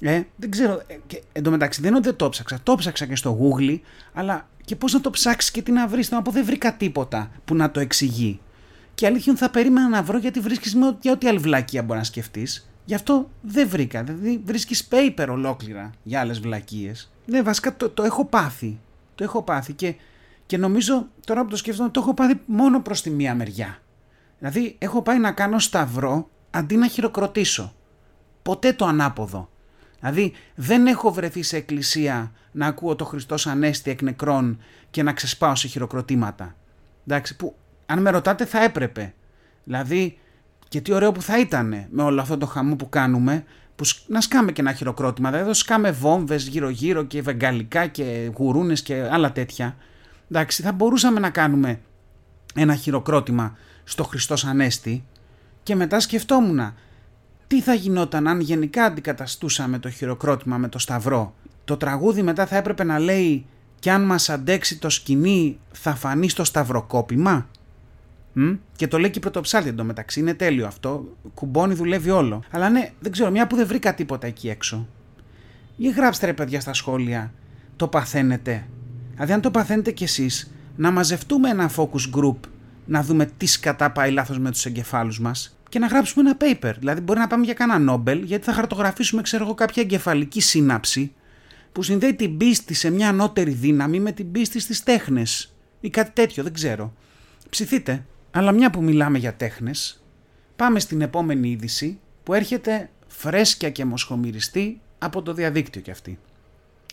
Ε, 0.00 0.22
δεν 0.36 0.50
ξέρω. 0.50 0.82
Ε, 0.86 0.96
και, 1.06 1.22
εν 1.32 1.42
τω 1.42 1.50
μεταξύ 1.50 1.80
δεν 1.80 1.88
είναι 1.88 1.98
ότι 1.98 2.08
δεν 2.08 2.16
το 2.16 2.28
ψάξα. 2.28 2.60
Το 2.62 2.74
ψάξα 2.74 3.06
και 3.06 3.16
στο 3.16 3.38
Google, 3.40 3.78
αλλά 4.12 4.48
και 4.64 4.76
πώς 4.76 4.92
να 4.92 5.00
το 5.00 5.10
ψάξεις 5.10 5.50
και 5.50 5.62
τι 5.62 5.72
να 5.72 5.86
βρεις. 5.86 6.10
Να 6.10 6.22
πω 6.22 6.30
δεν 6.30 6.44
βρήκα 6.44 6.76
τίποτα 6.76 7.30
που 7.44 7.54
να 7.54 7.70
το 7.70 7.80
εξηγεί. 7.80 8.40
Και 8.94 9.06
αλήθεια 9.06 9.36
θα 9.36 9.50
περίμενα 9.50 9.88
να 9.88 10.02
βρω 10.02 10.18
γιατί 10.18 10.40
βρίσκεις 10.40 10.76
για 11.00 11.12
ό,τι 11.12 11.28
άλλη 11.28 11.38
βλακία 11.38 11.82
μπορεί 11.82 11.98
να 11.98 12.04
σκεφτείς. 12.04 12.70
Γι' 12.84 12.94
αυτό 12.94 13.30
δεν 13.42 13.68
βρήκα. 13.68 14.02
Δηλαδή 14.02 14.42
βρίσκεις 14.44 14.88
paper 14.90 15.26
ολόκληρα 15.28 15.90
για 16.02 16.20
άλλες 16.20 16.40
βλακίε. 16.40 16.92
Ναι, 17.26 17.42
βασικά 17.42 17.76
το, 17.76 17.88
το 17.88 18.02
έχω 18.02 18.24
πάθει. 18.24 18.78
Το 19.14 19.24
έχω 19.24 19.42
πάθει 19.42 19.72
και, 19.72 19.94
και 20.50 20.56
νομίζω 20.56 21.08
τώρα 21.26 21.42
που 21.42 21.48
το 21.48 21.56
σκέφτομαι 21.56 21.88
το 21.88 22.00
έχω 22.00 22.14
πάθει 22.14 22.40
μόνο 22.46 22.80
προς 22.80 23.02
τη 23.02 23.10
μία 23.10 23.34
μεριά. 23.34 23.78
Δηλαδή 24.38 24.76
έχω 24.78 25.02
πάει 25.02 25.18
να 25.18 25.32
κάνω 25.32 25.58
σταυρό 25.58 26.28
αντί 26.50 26.76
να 26.76 26.88
χειροκροτήσω. 26.88 27.74
Ποτέ 28.42 28.72
το 28.72 28.84
ανάποδο. 28.84 29.50
Δηλαδή 30.00 30.32
δεν 30.54 30.86
έχω 30.86 31.12
βρεθεί 31.12 31.42
σε 31.42 31.56
εκκλησία 31.56 32.32
να 32.52 32.66
ακούω 32.66 32.96
το 32.96 33.04
Χριστός 33.04 33.46
Ανέστη 33.46 33.90
εκ 33.90 34.02
νεκρών 34.02 34.60
και 34.90 35.02
να 35.02 35.12
ξεσπάω 35.12 35.54
σε 35.54 35.68
χειροκροτήματα. 35.68 36.56
Εντάξει, 37.06 37.36
που 37.36 37.56
αν 37.86 38.00
με 38.00 38.10
ρωτάτε 38.10 38.44
θα 38.44 38.62
έπρεπε. 38.62 39.14
Δηλαδή 39.64 40.18
και 40.68 40.80
τι 40.80 40.92
ωραίο 40.92 41.12
που 41.12 41.22
θα 41.22 41.38
ήταν 41.38 41.86
με 41.90 42.02
όλο 42.02 42.20
αυτό 42.20 42.38
το 42.38 42.46
χαμό 42.46 42.76
που 42.76 42.88
κάνουμε 42.88 43.44
που 43.76 43.84
να 44.06 44.20
σκάμε 44.20 44.52
και 44.52 44.60
ένα 44.60 44.72
χειροκρότημα. 44.72 45.28
Δηλαδή 45.28 45.44
εδώ 45.44 45.54
σκάμε 45.54 45.90
βόμβες 45.90 46.46
γύρω 46.46 46.68
γύρω 46.68 47.02
και 47.02 47.22
βεγγαλικά 47.22 47.86
και 47.86 48.30
γουρούνες 48.36 48.82
και 48.82 49.08
άλλα 49.10 49.32
τέτοια. 49.32 49.76
Εντάξει, 50.30 50.62
θα 50.62 50.72
μπορούσαμε 50.72 51.20
να 51.20 51.30
κάνουμε 51.30 51.80
ένα 52.54 52.74
χειροκρότημα 52.74 53.56
στο 53.84 54.04
Χριστός 54.04 54.44
Ανέστη 54.44 55.04
και 55.62 55.74
μετά 55.74 56.00
σκεφτόμουν 56.00 56.74
τι 57.46 57.60
θα 57.60 57.74
γινόταν 57.74 58.28
αν 58.28 58.40
γενικά 58.40 58.84
αντικαταστούσαμε 58.84 59.78
το 59.78 59.90
χειροκρότημα 59.90 60.56
με 60.58 60.68
το 60.68 60.78
σταυρό. 60.78 61.34
Το 61.64 61.76
τραγούδι 61.76 62.22
μετά 62.22 62.46
θα 62.46 62.56
έπρεπε 62.56 62.84
να 62.84 62.98
λέει 62.98 63.46
«Κι 63.78 63.90
αν 63.90 64.02
μας 64.02 64.28
αντέξει 64.28 64.78
το 64.78 64.88
σκηνή 64.88 65.58
θα 65.72 65.94
φανεί 65.94 66.28
στο 66.28 66.44
σταυροκόπημα». 66.44 67.48
Μ; 68.32 68.52
Και 68.76 68.88
το 68.88 68.98
λέει 68.98 69.10
και 69.10 69.18
η 69.18 69.20
πρωτοψάλτη 69.20 69.68
εντωμεταξύ. 69.68 70.20
Είναι 70.20 70.34
τέλειο 70.34 70.66
αυτό. 70.66 71.16
Κουμπώνει, 71.34 71.74
δουλεύει 71.74 72.10
όλο. 72.10 72.42
Αλλά 72.50 72.68
ναι, 72.68 72.92
δεν 73.00 73.12
ξέρω, 73.12 73.30
μια 73.30 73.46
που 73.46 73.56
δεν 73.56 73.66
βρήκα 73.66 73.94
τίποτα 73.94 74.26
εκεί 74.26 74.48
έξω. 74.48 74.88
Ή 75.76 75.90
γράψτε 75.90 76.26
ρε 76.26 76.32
παιδιά 76.32 76.60
στα 76.60 76.72
σχόλια. 76.72 77.32
Το 77.76 77.88
παθαίνετε. 77.88 78.66
Δηλαδή, 79.22 79.38
αν 79.38 79.44
το 79.44 79.50
παθαίνετε 79.50 79.90
κι 79.90 80.04
εσείς, 80.04 80.50
να 80.76 80.90
μαζευτούμε 80.90 81.48
ένα 81.48 81.70
focus 81.76 82.14
group 82.14 82.36
να 82.86 83.02
δούμε 83.02 83.30
τι 83.36 83.46
σκατά 83.46 83.90
πάει 83.90 84.10
λάθος 84.10 84.38
με 84.38 84.50
τους 84.50 84.64
εγκεφάλους 84.64 85.20
μας 85.20 85.58
και 85.68 85.78
να 85.78 85.86
γράψουμε 85.86 86.30
ένα 86.30 86.36
paper. 86.40 86.72
Δηλαδή, 86.78 87.00
μπορεί 87.00 87.18
να 87.18 87.26
πάμε 87.26 87.44
για 87.44 87.54
κανένα 87.54 87.78
Νόμπελ, 87.78 88.22
γιατί 88.22 88.44
θα 88.44 88.52
χαρτογραφήσουμε, 88.52 89.22
ξέρω 89.22 89.44
εγώ, 89.44 89.54
κάποια 89.54 89.82
εγκεφαλική 89.82 90.40
σύναψη 90.40 91.12
που 91.72 91.82
συνδέει 91.82 92.14
την 92.14 92.36
πίστη 92.36 92.74
σε 92.74 92.90
μια 92.90 93.08
ανώτερη 93.08 93.50
δύναμη 93.50 94.00
με 94.00 94.12
την 94.12 94.32
πίστη 94.32 94.60
στις 94.60 94.82
τέχνες. 94.82 95.54
Ή 95.80 95.90
κάτι 95.90 96.10
τέτοιο, 96.10 96.42
δεν 96.42 96.52
ξέρω. 96.52 96.92
Ψηθείτε. 97.50 98.06
Αλλά 98.30 98.52
μια 98.52 98.70
που 98.70 98.82
μιλάμε 98.82 99.18
για 99.18 99.34
τέχνες, 99.34 100.02
πάμε 100.56 100.80
στην 100.80 101.00
επόμενη 101.00 101.50
είδηση 101.50 101.98
που 102.22 102.34
έρχεται 102.34 102.90
φρέσκια 103.06 103.70
και 103.70 103.84
μοσχομυριστή 103.84 104.80
από 104.98 105.22
το 105.22 105.32
διαδίκτυο 105.32 105.80
κι 105.80 105.90
αυτή. 105.90 106.18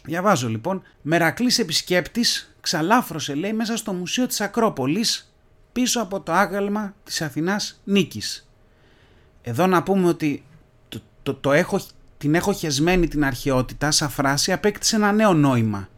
Διαβάζω 0.08 0.50
λοιπόν, 0.50 0.82
Μερακλής 1.02 1.60
επισκέπτης 1.60 2.56
ξαλάφρωσε 2.62 3.36
λέει 3.36 3.54
μέσα 3.54 3.78
στο 3.78 3.94
Μουσείο 3.94 4.28
της 4.28 4.42
Ακρόπολης 4.42 5.34
πίσω 5.72 6.02
από 6.02 6.22
το 6.22 6.32
άγαλμα 6.32 6.94
της 7.04 7.22
Αθηνάς 7.22 7.82
Νίκης. 7.84 8.50
Εδώ 9.42 9.68
να 9.68 9.84
πούμε 9.84 10.08
ότι 10.08 10.44
το, 10.90 11.02
το, 11.24 11.34
το 11.34 11.52
έχω, 11.52 11.82
την 12.18 12.36
έχω 12.36 12.54
χεσμένη 12.54 13.08
την 13.08 13.26
αρχαιότητα 13.26 13.92
σαν 13.92 14.10
φράση 14.10 14.52
απέκτησε 14.52 14.96
ένα 14.96 15.12
νέο 15.12 15.34
νόημα. 15.34 15.90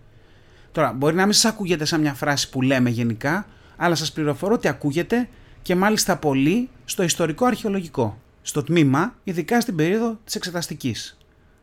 Τώρα 0.71 0.93
μπορεί 0.93 1.15
να 1.15 1.23
μην 1.23 1.33
σας 1.33 1.51
ακούγεται 1.51 1.85
σαν 1.85 2.01
μια 2.01 2.13
φράση 2.13 2.49
που 2.49 2.61
λέμε 2.61 2.89
γενικά, 2.89 3.45
αλλά 3.77 3.95
σας 3.95 4.11
πληροφορώ 4.11 4.53
ότι 4.53 4.67
ακούγεται 4.67 5.29
και 5.61 5.75
μάλιστα 5.75 6.17
πολύ 6.17 6.69
στο 6.85 7.03
ιστορικό 7.03 7.45
αρχαιολογικό, 7.45 8.21
στο 8.41 8.63
τμήμα, 8.63 9.15
ειδικά 9.23 9.61
στην 9.61 9.75
περίοδο 9.75 10.19
της 10.25 10.35
εξεταστικής. 10.35 11.17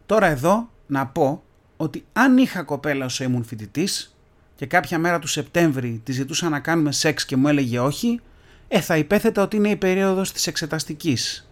Τώρα 0.06 0.26
εδώ 0.26 0.70
να 0.86 1.06
πω 1.06 1.42
ότι 1.76 2.04
αν 2.12 2.38
είχα 2.38 2.62
κοπέλα 2.62 3.04
όσο 3.04 3.24
ήμουν 3.24 3.44
φοιτητής 3.44 4.16
και 4.56 4.66
κάποια 4.66 4.98
μέρα 4.98 5.18
του 5.18 5.26
Σεπτέμβρη 5.26 6.00
τη 6.04 6.12
ζητούσα 6.12 6.48
να 6.48 6.60
κάνουμε 6.60 6.92
σεξ 6.92 7.24
και 7.24 7.36
μου 7.36 7.48
έλεγε 7.48 7.78
όχι, 7.78 8.20
ε, 8.68 8.80
θα 8.80 8.96
υπέθετα 8.96 9.42
ότι 9.42 9.56
είναι 9.56 9.68
η 9.68 9.76
περίοδος 9.76 10.32
της 10.32 10.46
εξεταστικής. 10.46 11.48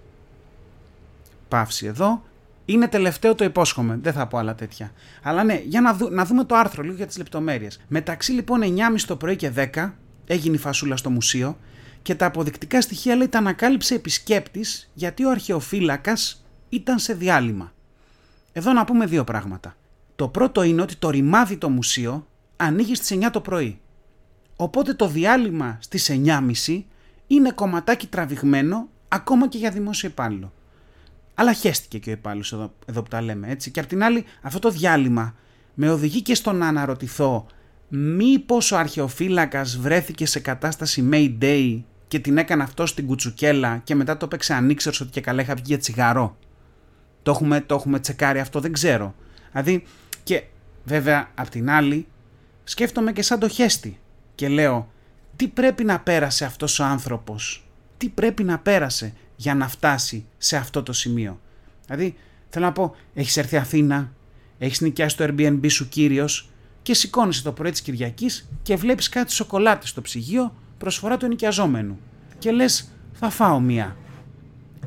Παύση 1.49 1.87
εδώ. 1.87 2.23
Είναι 2.65 2.89
τελευταίο 2.89 3.35
το 3.35 3.45
υπόσχομαι, 3.45 3.99
δεν 4.03 4.13
θα 4.13 4.27
πω 4.27 4.39
άλλα 4.39 4.55
τέτοια. 4.55 4.93
Αλλά 5.23 5.45
ναι, 5.45 5.61
για 5.65 5.81
να, 5.81 5.97
να 6.11 6.25
δούμε 6.25 6.45
το 6.45 6.55
άρθρο 6.55 6.83
λίγο 6.83 6.95
για 6.95 7.07
τις 7.07 7.17
λεπτομέρειες. 7.17 7.81
Μεταξύ 7.89 8.33
λοιπόν 8.33 8.61
9.30 8.63 9.01
το 9.07 9.17
πρωί 9.17 9.37
και 9.37 9.53
10 9.75 9.91
έγινε 10.27 10.55
η 10.55 10.59
φασούλα 10.59 10.97
στο 10.97 11.11
μουσείο 11.11 11.59
και 12.03 12.15
τα 12.15 12.27
αποδεικτικά 12.27 12.81
στοιχεία 12.81 13.17
λέει 13.17 13.29
τα 13.29 13.39
ανακάλυψε 13.39 13.95
επισκέπτης 13.95 14.91
γιατί 14.95 15.25
ο 15.25 15.31
αρχαιοφύλακας 15.31 16.45
ήταν 16.69 16.99
σε 16.99 17.15
διάλειμμα. 17.15 17.73
Εδώ 18.53 18.73
να 18.73 18.85
πούμε 18.85 19.07
δύο 19.07 19.25
πράγματα. 19.25 19.77
Το 20.17 20.29
πρώτο 20.29 20.63
είναι 20.63 20.83
ότι 20.83 20.97
το 20.97 21.11
ρημάδι 21.11 21.57
το 21.57 21.69
μουσείο 21.69 22.27
ανοίγει 22.57 22.95
στις 22.95 23.19
9 23.19 23.29
το 23.33 23.41
πρωί. 23.41 23.81
Οπότε 24.57 24.95
το 24.95 25.09
διάλειμμα 25.09 25.79
στις 25.81 26.11
9.30 26.25 26.83
είναι 27.27 27.51
κομματάκι 27.51 28.07
τραβηγμένο 28.07 28.89
ακόμα 29.09 29.49
και 29.49 29.59
για 29.59 29.71
δημόσιο 29.71 30.09
υπάλληλο. 30.09 30.53
Αλλά 31.35 31.53
χέστηκε 31.53 31.99
και 31.99 32.11
ο 32.11 32.13
υπάλληλος 32.13 32.53
εδώ, 32.53 32.73
εδώ 32.87 33.03
που 33.03 33.09
τα 33.09 33.23
λέμε 33.23 33.51
έτσι. 33.51 33.71
Και 33.71 33.81
απ' 33.81 33.87
την 33.87 34.03
άλλη 34.03 34.25
αυτό 34.43 34.59
το 34.59 34.71
διάλειμμα 34.71 35.35
με 35.75 35.91
οδηγεί 35.91 36.23
και 36.23 36.35
στο 36.35 36.53
να 36.53 36.69
αναρωτηθώ 36.69 37.47
μήπως 37.89 38.73
ο 38.73 38.77
αρχαιοφύλακας 38.77 39.77
βρέθηκε 39.77 40.27
σε 40.27 40.41
κατάσταση 40.41 41.09
Mayday 41.13 41.83
και 42.09 42.19
την 42.19 42.39
έκανε 42.39 42.63
αυτό 42.63 42.87
στην 42.87 43.07
κουτσουκέλα 43.07 43.81
και 43.85 43.95
μετά 43.95 44.17
το 44.17 44.25
έπαιξε 44.25 44.55
ανήξερος 44.55 45.01
ότι 45.01 45.11
και 45.11 45.21
καλά 45.21 45.43
είχα 45.43 45.55
βγει 45.55 45.65
για 45.67 45.79
τσιγαρό. 45.79 46.37
Το 47.23 47.31
έχουμε, 47.31 47.61
το 47.61 47.75
έχουμε 47.75 48.01
τσεκάρει 48.01 48.41
αυτό, 48.41 48.61
δεν 48.61 48.73
ξέρω. 48.73 49.15
Δηλαδή, 49.53 49.85
και 50.25 50.43
βέβαια 50.85 51.31
απ' 51.35 51.49
την 51.49 51.71
άλλη 51.71 52.07
σκέφτομαι 52.65 53.13
και 53.13 53.23
σαν 53.23 53.39
το 53.39 53.49
χέστη 53.49 53.99
και 54.35 54.49
λέω 54.49 54.93
τι 55.37 55.49
πρέπει 55.49 55.85
να 55.85 56.01
πέρασε 56.01 56.45
αυτός 56.45 56.79
ο 56.79 56.85
άνθρωπος, 56.85 57.67
τι 57.97 58.09
πρέπει 58.09 58.45
να 58.45 58.59
πέρασε 58.59 59.13
για 59.37 59.55
να 59.55 59.69
φτάσει 59.69 60.27
σε 60.39 60.57
αυτό 60.57 60.83
το 60.83 60.93
σημείο; 60.93 61.41
Δηλαδή, 61.87 62.17
θέλω 62.49 62.65
να 62.65 62.73
πω, 62.73 62.97
έχεις 63.15 63.37
έρθει 63.37 63.57
Αθήνα, 63.57 64.13
έχεις 64.59 64.81
νοικιάσει 64.81 65.17
το 65.17 65.25
Airbnb 65.25 65.71
σου 65.71 65.89
κύριος 65.89 66.49
και 66.83 66.95
σηκώνεσαι 66.95 67.43
το 67.43 67.53
πρωί 67.53 67.71
της 67.71 67.81
Κυριακής 67.81 68.49
και 68.63 68.77
βλέπεις 68.77 69.09
κάτι 69.09 69.33
σοκολάτε 69.33 69.87
στο 69.87 70.03
ψυγείο 70.03 70.55
προσφορά 70.79 71.17
του 71.17 71.25
ενοικιαζόμενου. 71.25 71.99
Και 72.39 72.51
λες, 72.51 72.91
θα 73.13 73.31
φάω 73.31 73.61
μία. 73.61 73.97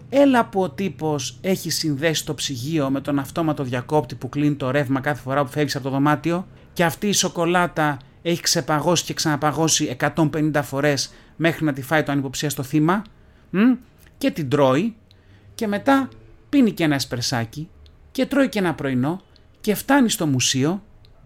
Έλα 0.10 0.46
που 0.46 0.62
ο 0.62 0.70
τύπος 0.70 1.38
έχει 1.42 1.70
συνδέσει 1.70 2.26
το 2.26 2.34
ψυγείο 2.34 2.90
με 2.90 3.02
τον 3.02 3.20
αυτόματο 3.20 3.64
διακόπτη 3.64 4.16
που 4.16 4.30
κλείνει 4.30 4.56
το 4.56 4.72
ρεύμα 4.72 5.00
κάθε 5.00 5.22
φορά 5.22 5.44
που 5.44 5.52
φεύγεις 5.52 5.76
από 5.76 5.84
το 5.84 5.90
δωμάτιο 5.90 6.48
και 6.74 6.84
αυτή 6.84 7.08
η 7.08 7.14
σοκολάτα 7.14 7.98
έχει 8.22 8.42
ξεπαγώσει 8.42 9.04
και 9.04 9.14
ξαναπαγώσει 9.14 9.98
150 10.16 10.52
φορές 10.64 11.14
μέχρι 11.36 11.66
να 11.66 11.74
τη 11.74 11.82
φάει 11.82 12.04
το 12.04 12.12
ανυποψία 12.12 12.50
θύμα 12.50 13.02
μ; 13.50 13.60
και 14.18 14.32
την 14.32 14.50
τρώει 14.50 14.96
και 15.56 15.68
μετά 15.68 16.10
πίνει 16.50 16.72
και 16.72 16.84
ένα 16.84 16.96
εσπρεσάκι 16.96 17.70
και 18.12 18.26
τρώει 18.26 18.50
και 18.50 18.60
ένα 18.60 18.74
πρωινό 18.74 19.22
και 19.62 19.76
φτάνει 19.76 20.10
στο 20.10 20.28
μουσείο 20.28 20.84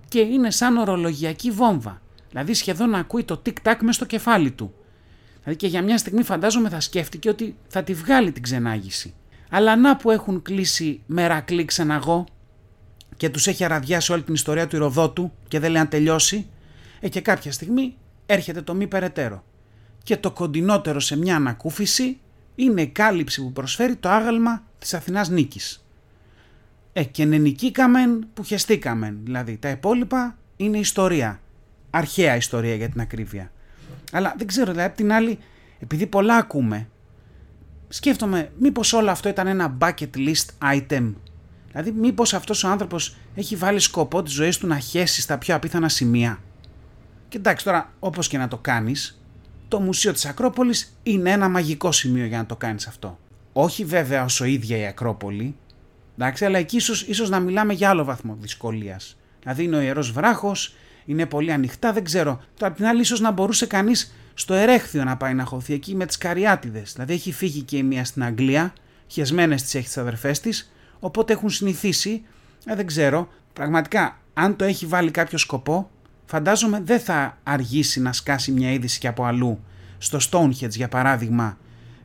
και 0.08 0.20
είναι 0.20 0.51
σαν 0.51 0.78
ορολογιακή 0.78 1.51
βόμβα. 1.51 2.01
Δηλαδή 2.30 2.54
σχεδόν 2.54 2.90
να 2.90 2.98
ακούει 2.98 3.24
το 3.24 3.38
τικ-τακ 3.38 3.82
μες 3.82 3.96
στο 3.96 4.06
κεφάλι 4.06 4.51
του. 4.51 4.74
Δηλαδή 5.43 5.60
και 5.60 5.67
για 5.67 5.81
μια 5.81 5.98
στιγμή 5.98 6.24
φαντάζομαι 6.24 6.69
θα 6.69 6.79
σκέφτηκε 6.79 7.29
ότι 7.29 7.55
θα 7.67 7.83
τη 7.83 7.93
βγάλει 7.93 8.31
την 8.31 8.43
ξενάγηση. 8.43 9.13
Αλλά 9.50 9.75
να 9.75 9.98
που 9.98 10.12
έχουν 10.12 10.41
κλείσει 10.41 11.01
μερακλή 11.05 11.65
ξεναγό 11.65 12.25
και 13.17 13.29
τους 13.29 13.48
έχει 13.48 13.63
αραδιάσει 13.63 14.12
όλη 14.12 14.24
την 14.24 14.33
ιστορία 14.33 14.67
του 14.67 14.75
Ηροδότου 14.75 15.31
και 15.48 15.60
δεν 15.60 15.71
λέει 15.71 15.81
να 15.81 15.88
τελειώσει, 15.88 16.48
ε 17.00 17.10
και 17.10 17.21
κάποια 17.21 17.51
στιγμή 17.51 17.98
έρχεται 18.25 18.62
το 18.62 18.74
μη 18.74 18.88
περαιτέρω. 18.88 19.43
και 20.03 20.17
το 20.17 20.31
κοντινότερο 20.31 21.00
σε 21.00 21.17
μια 21.17 21.36
ανακούφιση 21.36 22.19
είναι 22.55 22.81
η 22.81 22.88
κάλυψη 22.88 23.41
που 23.41 23.51
προσφέρει 23.51 23.95
το 23.95 24.10
άγαλμα 24.10 24.63
της 24.79 24.93
Αθηνάς 24.93 25.29
νίκης. 25.29 25.86
Ε, 26.93 27.03
και 27.03 27.25
νικήκαμεν 27.25 28.27
που 28.33 28.43
χεστήκαμεν, 28.43 29.19
δηλαδή 29.24 29.57
τα 29.57 29.69
υπόλοιπα 29.69 30.38
είναι 30.57 30.77
ιστορία. 30.77 31.39
Αρχαία 31.89 32.36
ιστορία 32.36 32.75
για 32.75 32.89
την 32.89 33.01
ακρίβεια. 33.01 33.51
Αλλά 34.12 34.34
δεν 34.38 34.48
ξέρω, 34.48 34.72
δηλαδή 34.72 34.89
απ' 34.89 34.96
την 34.96 35.12
άλλη, 35.12 35.39
επειδή 35.80 36.08
πολλά 36.08 36.36
ακούμε, 36.36 36.88
σκέφτομαι 37.88 38.51
μήπως 38.60 38.94
όλο 38.94 39.12
αυτό 39.12 39.30
ήταν 39.30 39.48
ένα 39.48 39.77
bucket 39.80 40.10
list 40.15 40.74
item. 40.75 41.13
Δηλαδή 41.72 41.91
μήπως 41.91 42.34
αυτός 42.34 42.63
ο 42.63 42.68
άνθρωπος 42.68 43.15
έχει 43.36 43.56
βάλει 43.56 43.80
σκοπό 43.80 44.24
της 44.24 44.34
ζωής 44.34 44.58
του 44.58 44.68
να 44.68 44.80
χέσει 44.80 45.22
στα 45.22 45.38
πιο 45.38 45.56
απίθανα 45.56 45.89
σημεία. 45.89 46.39
Και 47.30 47.38
εντάξει 47.38 47.65
τώρα 47.65 47.94
όπως 48.00 48.27
και 48.27 48.38
να 48.38 48.48
το 48.48 48.58
κάνεις, 48.58 49.22
το 49.68 49.80
Μουσείο 49.80 50.13
της 50.13 50.25
Ακρόπολης 50.25 50.98
είναι 51.03 51.32
ένα 51.32 51.50
μαγικό 51.50 51.91
σημείο 51.91 52.25
για 52.25 52.38
να 52.38 52.46
το 52.46 52.56
κάνεις 52.56 52.88
αυτό. 52.88 53.20
Όχι 53.53 53.86
βέβαια 53.86 54.24
όσο 54.24 54.46
ίδια 54.46 54.77
η 54.77 54.86
Ακρόπολη, 54.86 55.56
εντάξει, 56.18 56.46
αλλά 56.46 56.58
εκεί 56.58 56.75
ίσως, 56.75 57.01
ίσως 57.01 57.30
να 57.30 57.39
μιλάμε 57.39 57.74
για 57.74 57.89
άλλο 57.89 58.03
βαθμό 58.03 58.38
δυσκολίας. 58.39 59.18
Δηλαδή 59.41 59.63
είναι 59.63 59.77
ο 59.77 59.82
Ιερός 59.82 60.12
Βράχος, 60.12 60.75
είναι 61.05 61.25
πολύ 61.25 61.51
ανοιχτά, 61.51 61.93
δεν 61.93 62.03
ξέρω. 62.03 62.41
Τώρα 62.58 62.72
απ' 62.72 62.77
την 62.77 62.86
άλλη 62.86 63.01
ίσως 63.01 63.20
να 63.20 63.31
μπορούσε 63.31 63.65
κανείς 63.65 64.13
στο 64.34 64.53
Ερέχθιο 64.53 65.03
να 65.03 65.17
πάει 65.17 65.34
να 65.34 65.43
χωθεί 65.43 65.74
εκεί 65.74 65.96
με 65.96 66.05
τις 66.05 66.17
Καριάτιδες. 66.17 66.91
Δηλαδή 66.93 67.13
έχει 67.13 67.31
φύγει 67.31 67.62
και 67.62 67.77
η 67.77 67.84
μία 67.84 68.05
στην 68.05 68.24
Αγγλία, 68.24 68.74
χεσμένες 69.08 69.62
τις 69.62 69.75
έχει 69.75 69.86
τις 69.86 69.98
αδερφές 69.98 70.39
της, 70.39 70.72
οπότε 71.00 71.34
έχουν 71.34 71.50
συνηθίσει, 71.50 72.22
ε, 72.65 72.75
δεν 72.75 72.86
ξέρω, 72.86 73.27
πραγματικά 73.53 74.17
αν 74.34 74.55
το 74.55 74.63
έχει 74.63 74.86
βάλει 74.86 75.12
κάποιο 75.12 75.38
σκοπό, 75.38 75.89
φαντάζομαι 76.25 76.81
δεν 76.86 77.00
θα 77.00 77.38
αργήσει 77.43 78.01
να 78.01 78.13
σκάσει 78.13 78.51
μια 78.51 78.72
είδηση 78.72 79.00
και 79.00 79.08
από 79.08 79.24
αλλού. 79.24 79.60
Στο 79.98 80.20
Stonehenge 80.31 80.70
για 80.70 80.88
παράδειγμα 80.88 81.58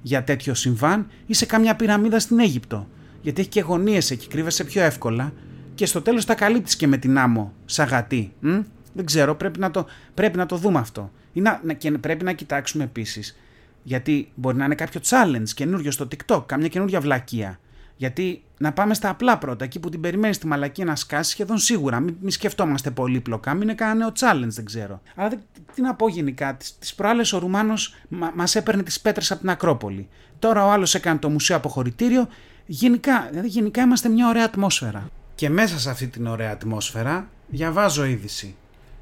για 0.02 0.24
τέτοιο 0.24 0.54
συμβάν 0.54 1.06
ή 1.26 1.34
σε 1.34 1.46
κάμια 1.46 1.76
πυραμίδα 1.76 2.18
στην 2.18 2.38
Αίγυπτο. 2.38 2.88
Γιατί 3.22 3.40
έχει 3.40 3.50
και 3.50 3.60
γωνίες 3.60 4.10
εκεί, 4.10 4.28
κρύβεσαι 4.28 4.64
πιο 4.64 4.82
εύκολα 4.82 5.32
και 5.74 5.86
στο 5.86 6.02
τέλος 6.02 6.24
τα 6.24 6.34
καλύπτεις 6.34 6.76
και 6.76 6.86
με 6.86 6.96
την 6.96 7.18
άμμο 7.18 7.52
σαγατή. 7.64 8.32
Μ; 8.40 8.58
Δεν 8.96 9.04
ξέρω, 9.04 9.34
πρέπει 9.34 9.58
να 9.58 9.70
το, 9.70 9.86
πρέπει 10.14 10.36
να 10.36 10.46
το 10.46 10.56
δούμε 10.56 10.78
αυτό. 10.78 11.10
Ή 11.32 11.40
να, 11.40 11.60
και 11.78 11.90
πρέπει 11.90 12.24
να 12.24 12.32
κοιτάξουμε 12.32 12.84
επίσης, 12.84 13.38
γιατί 13.82 14.32
μπορεί 14.34 14.56
να 14.56 14.64
είναι 14.64 14.74
κάποιο 14.74 15.00
challenge 15.04 15.48
καινούριο 15.54 15.90
στο 15.90 16.08
TikTok, 16.10 16.42
κάμια 16.46 16.68
καινούρια 16.68 17.00
βλακεία. 17.00 17.58
Γιατί 17.96 18.42
να 18.58 18.72
πάμε 18.72 18.94
στα 18.94 19.08
απλά 19.08 19.38
πρώτα, 19.38 19.64
εκεί 19.64 19.80
που 19.80 19.88
την 19.88 20.00
περιμένεις 20.00 20.38
τη 20.38 20.46
μαλακία 20.46 20.84
να 20.84 20.96
σκάσει 20.96 21.30
σχεδόν 21.30 21.58
σίγουρα. 21.58 22.00
Μην, 22.00 22.16
μη 22.20 22.30
σκεφτόμαστε 22.30 22.90
πολύπλοκα, 22.90 23.54
μην 23.54 23.62
είναι 23.62 23.74
κανένα 23.74 23.98
νέο 23.98 24.12
challenge, 24.20 24.48
δεν 24.48 24.64
ξέρω. 24.64 25.00
Αλλά 25.14 25.30
τι 25.74 25.82
να 25.82 25.94
πω 25.94 26.08
γενικά, 26.08 26.56
τις 26.78 26.94
προάλλες 26.94 27.32
ο 27.32 27.38
Ρουμάνος 27.38 27.94
μας 28.34 28.54
έπαιρνε 28.54 28.82
τις 28.82 29.00
πέτρες 29.00 29.30
από 29.30 29.40
την 29.40 29.50
Ακρόπολη. 29.50 30.08
Τώρα 30.38 30.66
ο 30.66 30.70
άλλος 30.70 30.94
έκανε 30.94 31.18
το 31.18 31.28
μουσείο 31.28 31.56
αποχωρητήριο. 31.56 32.28
Γενικά, 32.66 33.26
δηλαδή 33.30 33.48
γενικά 33.48 33.82
είμαστε 33.82 34.08
μια 34.08 34.28
ωραία 34.28 34.44
ατμόσφαιρα. 34.44 35.10
Και 35.34 35.50
μέσα 35.50 35.78
σε 35.78 35.90
αυτή 35.90 36.06
την 36.06 36.26
ωραία 36.26 36.50
ατμόσφαιρα 36.50 37.28
διαβάζω 37.48 38.04
είδηση. 38.04 38.56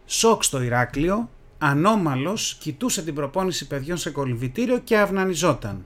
Σοκ 0.06 0.42
στο 0.42 0.62
Ηράκλειο, 0.62 1.30
ανώμαλος 1.58 2.56
κοιτούσε 2.61 3.02
την 3.02 3.14
προπόνηση 3.14 3.66
παιδιών 3.66 3.96
σε 3.96 4.11
κολυμβητήριο 4.11 4.78
και 4.78 4.99
αυνανιζόταν. 4.99 5.84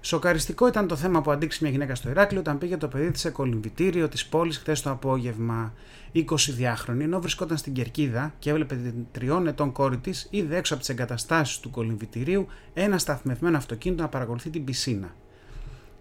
Σοκαριστικό 0.00 0.66
ήταν 0.66 0.86
το 0.86 0.96
θέμα 0.96 1.22
που 1.22 1.30
αντίξει 1.30 1.58
μια 1.62 1.72
γυναίκα 1.72 1.94
στο 1.94 2.10
Ηράκλειο 2.10 2.40
όταν 2.40 2.58
πήγε 2.58 2.76
το 2.76 2.88
παιδί 2.88 3.10
της 3.10 3.20
σε 3.20 3.30
κολυμβητήριο 3.30 4.08
της 4.08 4.26
πόλης 4.26 4.58
χθες 4.58 4.82
το 4.82 4.90
απόγευμα. 4.90 5.72
20 6.14 6.22
διάχρονη, 6.48 7.04
ενώ 7.04 7.20
βρισκόταν 7.20 7.56
στην 7.56 7.72
κερκίδα 7.72 8.34
και 8.38 8.50
έβλεπε 8.50 8.74
την 8.74 8.94
τριών 9.12 9.46
ετών 9.46 9.72
κόρη 9.72 9.98
της, 9.98 10.26
είδε 10.30 10.56
έξω 10.56 10.74
από 10.74 10.82
τις 10.82 10.92
εγκαταστάσεις 10.92 11.60
του 11.60 11.70
κολυμβητηρίου 11.70 12.46
ένα 12.74 12.98
σταθμευμένο 12.98 13.56
αυτοκίνητο 13.56 14.02
να 14.02 14.08
παρακολουθεί 14.08 14.50
την 14.50 14.64
πισίνα. 14.64 15.14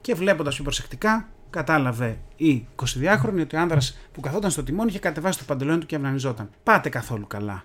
Και 0.02 0.14
βλέποντας 0.14 0.56
πιο 0.56 0.64
προσεκτικά, 0.64 1.30
κατάλαβε 1.56 2.18
η 2.36 2.68
22χρονη 2.76 3.40
ότι 3.42 3.56
ο 3.56 3.60
άνδρας 3.60 3.98
που 4.12 4.22
καθόταν 4.22 4.52
στο 4.52 4.64
τιμόνι 4.64 4.90
είχε 4.90 5.00
κατεβάσει 5.00 5.38
το 5.38 5.44
παντελόνι 5.48 5.80
του 5.80 5.86
και 5.86 5.96
αυνανιζόταν. 5.96 6.50
Πάτε 6.64 6.90
καθόλου 6.90 7.28
καλά. 7.28 7.64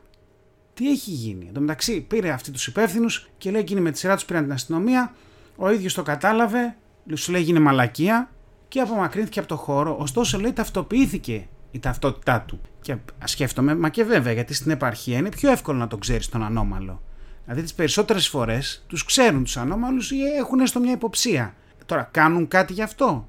Τι 0.75 0.91
έχει 0.91 1.11
γίνει; 1.11 1.45
Εν 1.47 1.53
τω 1.53 1.61
μεταξύ 1.61 2.01
πήρε 2.01 2.31
αυτοί 2.31 2.51
τους 2.51 2.67
υπεύθυνους 2.67 3.29
και 3.39 3.51
λέει 3.51 3.61
εκείνοι 3.61 3.81
με 3.81 3.91
τη 3.91 3.99
σειρά 3.99 4.15
τους 4.15 4.25
πήραν 4.25 4.43
την 4.43 4.53
αστυνομία, 4.53 5.15
ο 5.57 5.71
ίδιος 5.71 5.95
το 5.95 6.03
κατάλαβε, 6.03 6.77
σου 7.15 7.33
λέει 7.33 7.43
γίνει 7.43 7.59
μαλακία 7.59 8.31
και 8.69 8.81
απομακρύνθηκε 8.81 9.39
από 9.39 9.49
το 9.49 9.57
χώρο. 9.57 9.97
Ωστόσο 9.99 10.39
λέει 10.39 10.53
ταυτοποιήθηκε 10.53 11.49
η 11.71 11.79
ταυτότητά 11.79 12.41
του. 12.41 12.61
Και 12.81 12.97
σκέφτομαι, 13.25 13.75
μα 13.75 13.89
και 13.89 14.05
βέβαια 14.05 14.33
γιατί 14.33 14.55
στην 14.55 14.71
επαρχία 14.71 15.19
είναι 15.19 15.29
πιο 15.29 15.51
εύκολο 15.51 15.79
να 15.79 15.87
τον 15.87 16.01
ξέρεις 16.01 16.29
τον 16.29 16.43
ανώμαλο. 16.43 17.03
Δηλαδή 17.45 17.63
τις 17.63 17.75
περισσότερες 17.75 18.29
φορές 18.29 18.85
τους 18.87 19.05
ξέρουν 19.05 19.45
τους 19.45 19.57
ανώμαλους 19.57 20.11
ή 20.11 20.23
έχουν 20.39 20.61
έστω 20.61 20.81
μια 20.81 20.93
υποψία. 20.93 21.55
Τώρα 21.87 22.09
κάνουν 22.11 22.49
κάτι 22.49 22.73
γι' 22.73 22.83
αυτό; 22.83 23.29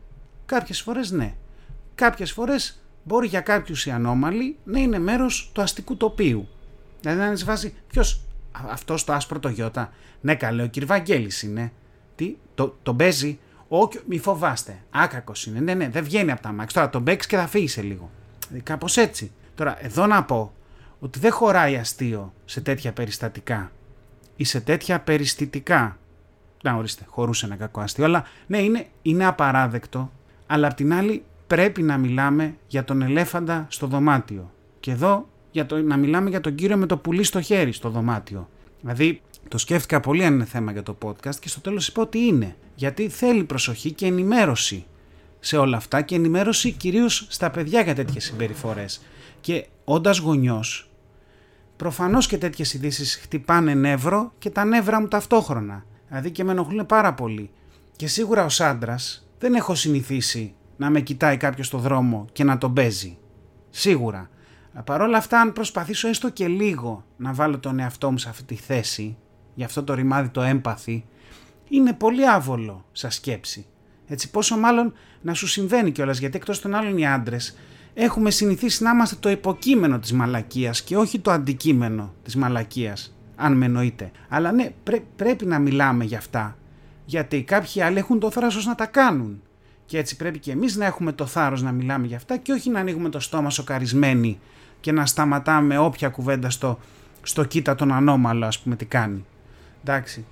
Κάποιες 0.51 0.81
φορές 0.81 1.11
ναι. 1.11 1.33
Κάποιες 1.95 2.31
φορές 2.31 2.83
μπορεί 3.03 3.27
για 3.27 3.41
κάποιους 3.41 3.85
οι 3.85 3.91
ανώμαλοι 3.91 4.57
να 4.63 4.79
είναι 4.79 4.99
μέρος 4.99 5.51
του 5.53 5.61
αστικού 5.61 5.97
τοπίου. 5.97 6.47
Δηλαδή 7.01 7.19
να 7.19 7.25
είναι 7.25 7.35
σε 7.35 7.45
φάση, 7.45 7.73
ποιος 7.87 8.21
αυτός 8.51 9.03
το 9.03 9.13
άσπρο 9.13 9.39
το 9.39 9.49
γιώτα. 9.49 9.93
Ναι, 10.21 10.35
καλέ, 10.35 10.63
ο 10.63 10.69
κ. 10.69 10.75
είναι. 11.43 11.71
Τι, 12.15 12.35
το, 12.55 12.77
το 12.83 12.93
παίζει. 12.93 13.39
Όχι, 13.67 13.99
μη 14.05 14.19
φοβάστε. 14.19 14.83
Άκακος 14.89 15.45
είναι. 15.45 15.59
Ναι, 15.59 15.73
ναι, 15.73 15.89
δεν 15.89 16.03
βγαίνει 16.03 16.31
από 16.31 16.41
τα 16.41 16.51
μάξι. 16.51 16.75
Τώρα 16.75 16.89
τον 16.89 17.03
παίξεις 17.03 17.31
και 17.31 17.37
θα 17.37 17.47
φύγεις 17.47 17.71
σε 17.71 17.81
λίγο. 17.81 18.09
Δηλαδή, 18.47 18.63
Κάπως 18.63 18.97
έτσι. 18.97 19.31
Τώρα, 19.55 19.85
εδώ 19.85 20.05
να 20.05 20.23
πω 20.23 20.53
ότι 20.99 21.19
δεν 21.19 21.31
χωράει 21.31 21.75
αστείο 21.75 22.33
σε 22.45 22.61
τέτοια 22.61 22.91
περιστατικά 22.91 23.71
ή 24.35 24.43
σε 24.43 24.61
τέτοια 24.61 24.99
περιστητικά. 24.99 25.97
Να 26.63 26.73
ορίστε, 26.73 27.03
χωρούσε 27.07 27.45
ένα 27.45 27.55
κακό 27.55 27.81
αστείο, 27.81 28.05
αλλά 28.05 28.25
ναι, 28.47 28.57
είναι, 28.57 28.87
είναι 29.01 29.25
απαράδεκτο, 29.25 30.11
αλλά 30.53 30.67
απ' 30.67 30.73
την 30.73 30.93
άλλη 30.93 31.23
πρέπει 31.47 31.81
να 31.81 31.97
μιλάμε 31.97 32.55
για 32.67 32.83
τον 32.83 33.01
ελέφαντα 33.01 33.65
στο 33.69 33.87
δωμάτιο. 33.87 34.51
Και 34.79 34.91
εδώ 34.91 35.29
για 35.51 35.65
το, 35.65 35.77
να 35.77 35.97
μιλάμε 35.97 36.29
για 36.29 36.41
τον 36.41 36.55
κύριο 36.55 36.77
με 36.77 36.85
το 36.85 36.97
πουλί 36.97 37.23
στο 37.23 37.41
χέρι 37.41 37.71
στο 37.71 37.89
δωμάτιο. 37.89 38.49
Δηλαδή, 38.81 39.21
το 39.47 39.57
σκέφτηκα 39.57 39.99
πολύ 39.99 40.25
αν 40.25 40.33
είναι 40.33 40.45
θέμα 40.45 40.71
για 40.71 40.83
το 40.83 40.97
podcast 41.03 41.35
και 41.39 41.47
στο 41.47 41.61
τέλος 41.61 41.87
είπα 41.87 42.01
ότι 42.01 42.19
είναι. 42.19 42.55
Γιατί 42.75 43.09
θέλει 43.09 43.43
προσοχή 43.43 43.91
και 43.91 44.05
ενημέρωση 44.05 44.85
σε 45.39 45.57
όλα 45.57 45.77
αυτά 45.77 46.01
και 46.01 46.15
ενημέρωση 46.15 46.71
κυρίως 46.71 47.25
στα 47.29 47.51
παιδιά 47.51 47.81
για 47.81 47.95
τέτοιες 47.95 48.23
συμπεριφορές. 48.23 49.01
Και 49.41 49.67
όντας 49.83 50.17
γονιός, 50.17 50.89
προφανώς 51.77 52.27
και 52.27 52.37
τέτοιες 52.37 52.73
ειδήσεις 52.73 53.15
χτυπάνε 53.15 53.73
νεύρο 53.73 54.31
και 54.37 54.49
τα 54.49 54.65
νεύρα 54.65 55.01
μου 55.01 55.07
ταυτόχρονα. 55.07 55.85
Δηλαδή 56.07 56.31
και 56.31 56.43
με 56.43 56.51
ενοχλούν 56.51 56.85
πάρα 56.85 57.13
πολύ. 57.13 57.49
Και 57.95 58.07
σίγουρα 58.07 58.45
ως 58.45 58.61
άντρα 58.61 58.97
δεν 59.41 59.53
έχω 59.53 59.75
συνηθίσει 59.75 60.53
να 60.77 60.89
με 60.89 61.01
κοιτάει 61.01 61.37
κάποιος 61.37 61.67
στο 61.67 61.77
δρόμο 61.77 62.25
και 62.31 62.43
να 62.43 62.57
τον 62.57 62.73
παίζει. 62.73 63.17
Σίγουρα. 63.69 64.29
Παρ' 64.85 65.01
όλα 65.01 65.17
αυτά, 65.17 65.39
αν 65.39 65.53
προσπαθήσω 65.53 66.07
έστω 66.07 66.29
και 66.29 66.47
λίγο 66.47 67.05
να 67.17 67.33
βάλω 67.33 67.59
τον 67.59 67.79
εαυτό 67.79 68.11
μου 68.11 68.17
σε 68.17 68.29
αυτή 68.29 68.43
τη 68.43 68.55
θέση, 68.55 69.17
για 69.53 69.65
αυτό 69.65 69.83
το 69.83 69.93
ρημάδι 69.93 70.29
το 70.29 70.41
έμπαθη, 70.41 71.05
είναι 71.69 71.93
πολύ 71.93 72.29
άβολο 72.29 72.85
σαν 72.91 73.11
σκέψη. 73.11 73.65
Έτσι, 74.07 74.31
πόσο 74.31 74.57
μάλλον 74.57 74.93
να 75.21 75.33
σου 75.33 75.47
συμβαίνει 75.47 75.91
κιόλας, 75.91 76.19
γιατί 76.19 76.37
εκτός 76.37 76.61
των 76.61 76.75
άλλων 76.75 76.97
οι 76.97 77.07
άντρες 77.07 77.57
έχουμε 77.93 78.31
συνηθίσει 78.31 78.83
να 78.83 78.91
είμαστε 78.91 79.15
το 79.19 79.29
υποκείμενο 79.29 79.99
της 79.99 80.13
μαλακίας 80.13 80.81
και 80.81 80.97
όχι 80.97 81.19
το 81.19 81.31
αντικείμενο 81.31 82.13
της 82.23 82.35
μαλακίας, 82.35 83.17
αν 83.35 83.53
με 83.57 83.65
εννοείτε. 83.65 84.11
Αλλά 84.29 84.51
ναι, 84.51 84.71
πρέπει 85.15 85.45
να 85.45 85.59
μιλάμε 85.59 86.03
για 86.03 86.17
αυτά, 86.17 86.57
γιατί 87.11 87.43
κάποιοι 87.43 87.81
άλλοι 87.81 87.97
έχουν 87.97 88.19
το 88.19 88.31
θράσος 88.31 88.65
να 88.65 88.75
τα 88.75 88.85
κάνουν. 88.85 89.41
Και 89.85 89.97
έτσι 89.97 90.15
πρέπει 90.15 90.39
και 90.39 90.51
εμείς 90.51 90.75
να 90.75 90.85
έχουμε 90.85 91.11
το 91.11 91.25
θάρρος 91.25 91.61
να 91.61 91.71
μιλάμε 91.71 92.07
για 92.07 92.17
αυτά 92.17 92.37
και 92.37 92.51
όχι 92.51 92.69
να 92.69 92.79
ανοίγουμε 92.79 93.09
το 93.09 93.19
στόμα 93.19 93.49
σοκαρισμένοι 93.49 94.39
και 94.79 94.91
να 94.91 95.05
σταματάμε 95.05 95.77
όποια 95.77 96.09
κουβέντα 96.09 96.49
στο, 96.49 96.79
στο 97.21 97.43
κοίτα 97.43 97.75
τον 97.75 97.91
ανώμαλο 97.91 98.45
ας 98.45 98.59
πούμε 98.59 98.75
τι 98.75 98.85
κάνει. 98.85 99.25
Εντάξει. 99.83 100.25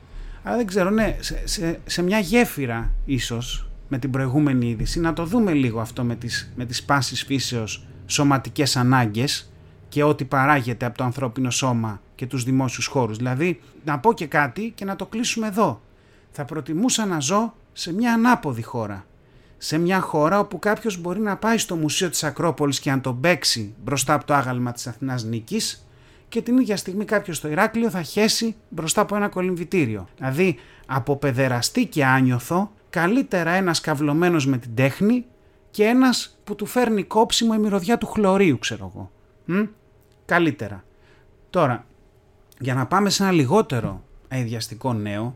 Αλλά 0.43 0.55
δεν 0.55 0.65
ξέρω, 0.65 0.89
ναι, 0.89 1.17
σε, 1.19 1.79
σε, 1.85 2.01
μια 2.01 2.19
γέφυρα 2.19 2.91
ίσως 3.05 3.69
με 3.87 3.97
την 3.97 4.11
προηγούμενη 4.11 4.69
είδηση 4.69 4.99
να 4.99 5.13
το 5.13 5.25
δούμε 5.25 5.53
λίγο 5.53 5.79
αυτό 5.79 6.03
με 6.03 6.15
τις, 6.15 6.53
με 6.55 6.65
τις 6.65 6.83
πάσης 6.83 7.23
φύσεως 7.23 7.87
σωματικές 8.05 8.75
ανάγκες 8.75 9.51
και 9.89 10.03
ό,τι 10.03 10.25
παράγεται 10.25 10.85
από 10.85 10.97
το 10.97 11.03
ανθρώπινο 11.03 11.49
σώμα 11.49 12.01
και 12.15 12.25
τους 12.25 12.43
δημόσιους 12.43 12.85
χώρους. 12.85 13.17
Δηλαδή 13.17 13.59
να 13.85 13.99
πω 13.99 14.13
και 14.13 14.25
κάτι 14.25 14.71
και 14.75 14.85
να 14.85 14.95
το 14.95 15.05
κλείσουμε 15.05 15.47
εδώ. 15.47 15.81
Θα 16.39 16.47
προτιμούσα 16.47 17.05
να 17.05 17.19
ζω 17.19 17.53
σε 17.73 17.93
μια 17.93 18.13
ανάποδη 18.13 18.61
χώρα 18.61 19.05
σε 19.57 19.77
μια 19.77 19.99
χώρα 19.99 20.39
όπου 20.39 20.59
κάποιος 20.59 20.97
μπορεί 20.97 21.19
να 21.19 21.37
πάει 21.37 21.57
στο 21.57 21.75
Μουσείο 21.75 22.09
της 22.09 22.23
Ακρόπολης 22.23 22.79
και 22.79 22.91
να 22.91 23.01
τον 23.01 23.19
παίξει 23.19 23.75
μπροστά 23.83 24.13
από 24.13 24.25
το 24.25 24.33
άγαλμα 24.33 24.71
της 24.71 24.87
Αθηνάς 24.87 25.23
Νίκης 25.23 25.87
και 26.29 26.41
την 26.41 26.57
ίδια 26.57 26.77
στιγμή 26.77 27.05
κάποιος 27.05 27.37
στο 27.37 27.47
Ηράκλειο 27.47 27.89
θα 27.89 28.01
χέσει 28.01 28.55
μπροστά 28.69 29.01
από 29.01 29.15
ένα 29.15 29.27
κολυμβητήριο. 29.27 30.07
Δηλαδή 30.17 30.57
από 30.85 31.15
παιδεραστή 31.15 31.85
και 31.85 32.05
άνιωθο 32.05 32.71
καλύτερα 32.89 33.51
ένας 33.51 33.81
καυλωμένος 33.81 34.45
με 34.45 34.57
την 34.57 34.75
τέχνη 34.75 35.25
και 35.71 35.83
ένας 35.83 36.37
που 36.43 36.55
του 36.55 36.65
φέρνει 36.65 37.03
κόψιμο 37.03 37.53
η 37.55 37.59
μυρωδιά 37.59 37.97
του 37.97 38.07
χλωρίου 38.07 38.59
ξέρω 38.59 38.91
εγώ. 38.93 39.11
Μ; 39.45 39.65
Καλύτερα. 40.25 40.83
Τώρα, 41.49 41.85
για 42.59 42.73
να 42.73 42.85
πάμε 42.85 43.09
σε 43.09 43.23
ένα 43.23 43.31
λιγότερο 43.31 44.03
αειδιαστικό 44.27 44.93
νέο 44.93 45.35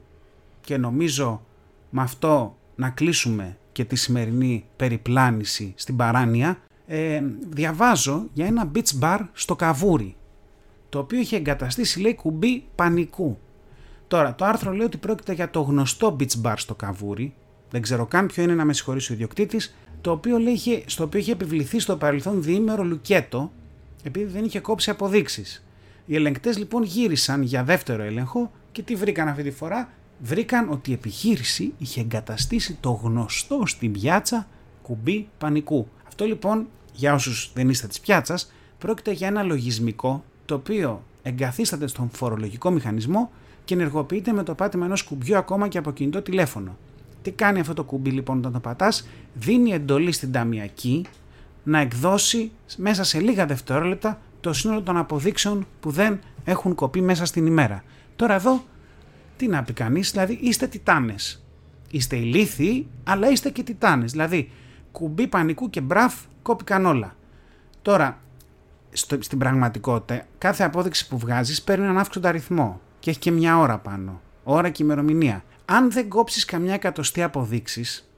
και 0.65 0.77
νομίζω 0.77 1.41
με 1.89 2.01
αυτό 2.01 2.57
να 2.75 2.89
κλείσουμε 2.89 3.57
και 3.71 3.85
τη 3.85 3.95
σημερινή 3.95 4.65
περιπλάνηση 4.75 5.73
στην 5.75 5.95
παράνοια 5.95 6.57
ε, 6.87 7.21
διαβάζω 7.49 8.27
για 8.33 8.45
ένα 8.45 8.71
beach 8.75 8.99
bar 9.01 9.19
στο 9.33 9.55
Καβούρι 9.55 10.15
το 10.89 10.99
οποίο 10.99 11.19
είχε 11.19 11.35
εγκαταστήσει 11.35 11.99
λέει 11.99 12.15
κουμπί 12.15 12.63
πανικού. 12.75 13.37
Τώρα 14.07 14.35
το 14.35 14.45
άρθρο 14.45 14.71
λέει 14.71 14.85
ότι 14.85 14.97
πρόκειται 14.97 15.33
για 15.33 15.49
το 15.49 15.61
γνωστό 15.61 16.15
beach 16.19 16.41
bar 16.41 16.53
στο 16.55 16.75
Καβούρι 16.75 17.33
δεν 17.73 17.81
ξέρω 17.81 18.05
καν 18.05 18.27
ποιο 18.27 18.43
είναι 18.43 18.55
να 18.55 18.65
με 18.65 18.73
συγχωρήσει 18.73 19.11
ο 19.11 19.15
ιδιοκτήτης, 19.15 19.75
το 20.01 20.11
οποίο 20.11 20.37
λέει, 20.37 20.83
στο 20.85 21.03
οποίο 21.03 21.19
είχε 21.19 21.31
επιβληθεί 21.31 21.79
στο 21.79 21.97
παρελθόν 21.97 22.43
διήμερο 22.43 22.83
λουκέτο 22.83 23.51
επειδή 24.03 24.31
δεν 24.31 24.43
είχε 24.43 24.59
κόψει 24.59 24.89
αποδείξεις. 24.89 25.65
Οι 26.05 26.15
ελεγκτές 26.15 26.57
λοιπόν 26.57 26.83
γύρισαν 26.83 27.41
για 27.41 27.63
δεύτερο 27.63 28.03
έλεγχο 28.03 28.51
και 28.71 28.81
τι 28.81 28.95
βρήκαν 28.95 29.27
αυτή 29.27 29.43
τη 29.43 29.51
φορά. 29.51 29.89
Βρήκαν 30.25 30.69
ότι 30.69 30.89
η 30.89 30.93
επιχείρηση 30.93 31.73
είχε 31.77 32.01
εγκαταστήσει 32.01 32.77
το 32.79 32.91
γνωστό 32.91 33.61
στην 33.65 33.91
πιάτσα 33.91 34.47
κουμπί 34.81 35.27
πανικού. 35.37 35.87
Αυτό 36.07 36.25
λοιπόν, 36.25 36.67
για 36.93 37.13
όσους 37.13 37.51
δεν 37.53 37.69
είστε 37.69 37.87
της 37.87 37.99
πιάτσας, 37.99 38.51
πρόκειται 38.77 39.11
για 39.11 39.27
ένα 39.27 39.43
λογισμικό 39.43 40.23
το 40.45 40.55
οποίο 40.55 41.03
εγκαθίσταται 41.23 41.87
στον 41.87 42.09
φορολογικό 42.13 42.71
μηχανισμό 42.71 43.31
και 43.65 43.73
ενεργοποιείται 43.73 44.33
με 44.33 44.43
το 44.43 44.55
πάτημα 44.55 44.85
ενός 44.85 45.03
κουμπιού 45.03 45.37
ακόμα 45.37 45.67
και 45.67 45.77
από 45.77 45.91
κινητό 45.91 46.21
τηλέφωνο. 46.21 46.77
Τι 47.21 47.31
κάνει 47.31 47.59
αυτό 47.59 47.73
το 47.73 47.83
κουμπί 47.83 48.09
λοιπόν 48.09 48.37
όταν 48.37 48.51
το 48.51 48.59
πατάς, 48.59 49.07
δίνει 49.33 49.71
εντολή 49.71 50.11
στην 50.11 50.31
ταμιακή 50.31 51.05
να 51.63 51.79
εκδώσει 51.79 52.51
μέσα 52.77 53.03
σε 53.03 53.19
λίγα 53.19 53.45
δευτερόλεπτα 53.45 54.21
το 54.41 54.53
σύνολο 54.53 54.81
των 54.81 54.97
αποδείξεων 54.97 55.67
που 55.79 55.89
δεν 55.89 56.19
έχουν 56.43 56.75
κοπεί 56.75 57.01
μέσα 57.01 57.25
στην 57.25 57.45
ημέρα. 57.45 57.83
Τώρα 58.15 58.33
εδώ, 58.33 58.63
τι 59.37 59.47
να 59.47 59.63
πει 59.63 59.73
κανείς, 59.73 60.11
δηλαδή 60.11 60.39
είστε 60.41 60.67
τιτάνες. 60.67 61.43
Είστε 61.89 62.15
ηλίθιοι, 62.15 62.87
αλλά 63.03 63.29
είστε 63.29 63.49
και 63.49 63.63
τιτάνες. 63.63 64.11
Δηλαδή, 64.11 64.51
κουμπί 64.91 65.27
πανικού 65.27 65.69
και 65.69 65.81
μπραφ 65.81 66.15
κόπηκαν 66.41 66.85
όλα. 66.85 67.15
Τώρα, 67.81 68.21
στο, 68.91 69.17
στην 69.21 69.37
πραγματικότητα, 69.37 70.25
κάθε 70.37 70.63
απόδειξη 70.63 71.07
που 71.07 71.17
βγάζεις 71.17 71.61
παίρνει 71.61 71.83
έναν 71.83 71.97
αύξοντα 71.97 72.29
αριθμό 72.29 72.81
και 72.99 73.09
έχει 73.09 73.19
και 73.19 73.31
μια 73.31 73.57
ώρα 73.59 73.77
πάνω. 73.77 74.21
Ώρα 74.43 74.69
και 74.69 74.83
ημερομηνία. 74.83 75.43
Αν 75.65 75.91
δεν 75.91 76.09
κόψεις 76.09 76.45
καμιά 76.45 76.73
εκατοστή 76.73 77.23
αποδείξεις 77.23 78.09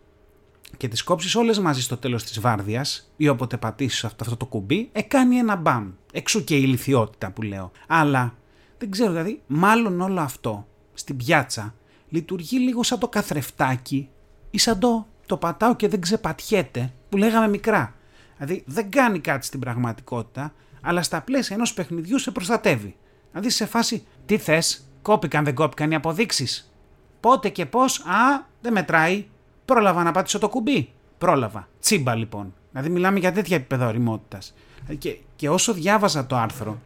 και 0.77 0.87
τις 0.87 1.03
κόψεις 1.03 1.35
όλες 1.35 1.59
μαζί 1.59 1.81
στο 1.81 1.97
τέλος 1.97 2.23
της 2.23 2.39
βάρδιας 2.39 3.11
ή 3.17 3.27
όποτε 3.27 3.57
πατήσεις 3.57 4.03
αυτό, 4.03 4.23
αυτό 4.23 4.37
το 4.37 4.45
κουμπί, 4.45 4.89
ε, 4.91 5.01
κάνει 5.01 5.35
ένα 5.37 5.55
μπαμ. 5.55 5.91
Εξού 6.11 6.43
και 6.43 6.55
η 6.55 6.61
ηλικιότητα 6.63 7.31
που 7.31 7.41
λέω. 7.41 7.71
Αλλά 7.87 8.33
δεν 8.77 8.91
ξέρω, 8.91 9.11
δηλαδή, 9.11 9.41
μάλλον 9.47 10.01
όλο 10.01 10.21
αυτό 10.21 10.67
στην 10.95 11.17
πιάτσα 11.17 11.73
λειτουργεί 12.09 12.57
λίγο 12.57 12.83
σαν 12.83 12.99
το 12.99 13.07
καθρεφτάκι 13.07 14.09
ή 14.51 14.57
σαν 14.57 14.79
το, 14.79 15.07
το 15.25 15.37
πατάω 15.37 15.75
και 15.75 15.87
δεν 15.87 16.01
ξεπατιέται 16.01 16.93
που 17.09 17.17
λέγαμε 17.17 17.47
μικρά. 17.47 17.93
Δηλαδή 18.37 18.63
δεν 18.65 18.91
κάνει 18.91 19.19
κάτι 19.19 19.45
στην 19.45 19.59
πραγματικότητα, 19.59 20.53
αλλά 20.81 21.03
στα 21.03 21.21
πλαίσια 21.21 21.55
ενός 21.55 21.73
παιχνιδιού 21.73 22.19
σε 22.19 22.31
προστατεύει. 22.31 22.95
Δηλαδή 23.31 23.49
σε 23.49 23.65
φάση, 23.65 24.05
τι 24.25 24.37
θες, 24.37 24.89
κόπηκαν 25.01 25.43
δεν 25.43 25.55
κόπηκαν 25.55 25.91
οι 25.91 25.95
αποδείξεις. 25.95 26.73
Πότε 27.19 27.49
και 27.49 27.65
πώς, 27.65 27.99
α, 27.99 28.45
δεν 28.61 28.73
μετράει, 28.73 29.25
Πρόλαβα 29.65 30.03
να 30.03 30.11
πάτησω 30.11 30.39
το 30.39 30.49
κουμπί. 30.49 30.89
Πρόλαβα. 31.17 31.67
Τσίμπα 31.79 32.15
λοιπόν. 32.15 32.53
Δηλαδή 32.71 32.89
μιλάμε 32.89 33.19
για 33.19 33.31
τέτοια 33.31 33.55
επίπεδα 33.55 33.87
οριμότητας. 33.87 34.53
Και, 34.97 35.17
και 35.35 35.49
όσο 35.49 35.73
διάβαζα 35.73 36.25
το 36.25 36.35
άρθρο, 36.35 36.81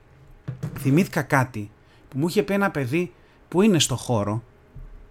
θυμήθηκα 0.78 1.22
κάτι 1.22 1.72
που 2.10 2.18
μου 2.20 2.28
είχε 2.28 2.44
πει 2.44 2.54
ένα 2.54 2.72
παιδί 2.72 3.14
που 3.50 3.62
είναι 3.62 3.80
στο 3.80 3.96
χώρο 3.96 4.44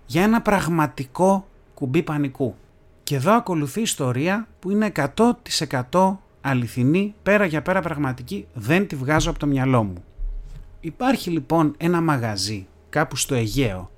για 0.07 0.22
ένα 0.22 0.42
πραγματικό 0.42 1.46
κουμπί 1.74 2.03
πανικού. 2.03 2.55
Και 3.03 3.14
εδώ 3.14 3.33
ακολουθεί 3.33 3.81
ιστορία 3.81 4.48
που 4.59 4.70
είναι 4.70 4.92
100% 5.90 6.16
αληθινή, 6.40 7.14
πέρα 7.22 7.44
για 7.44 7.62
πέρα 7.62 7.81
πραγματική, 7.81 8.46
δεν 8.55 8.87
τη 8.87 8.96
βγάζω 8.96 9.31
από 9.31 9.38
το 9.38 9.46
μυαλό 9.46 9.83
μου. 9.83 10.05
Υπάρχει 10.81 11.31
λοιπόν 11.31 11.74
ένα 11.77 12.01
μαγαζί 12.01 12.66
κάπου 12.88 13.16
στο 13.16 13.35
Αιγαίο, 13.35 13.90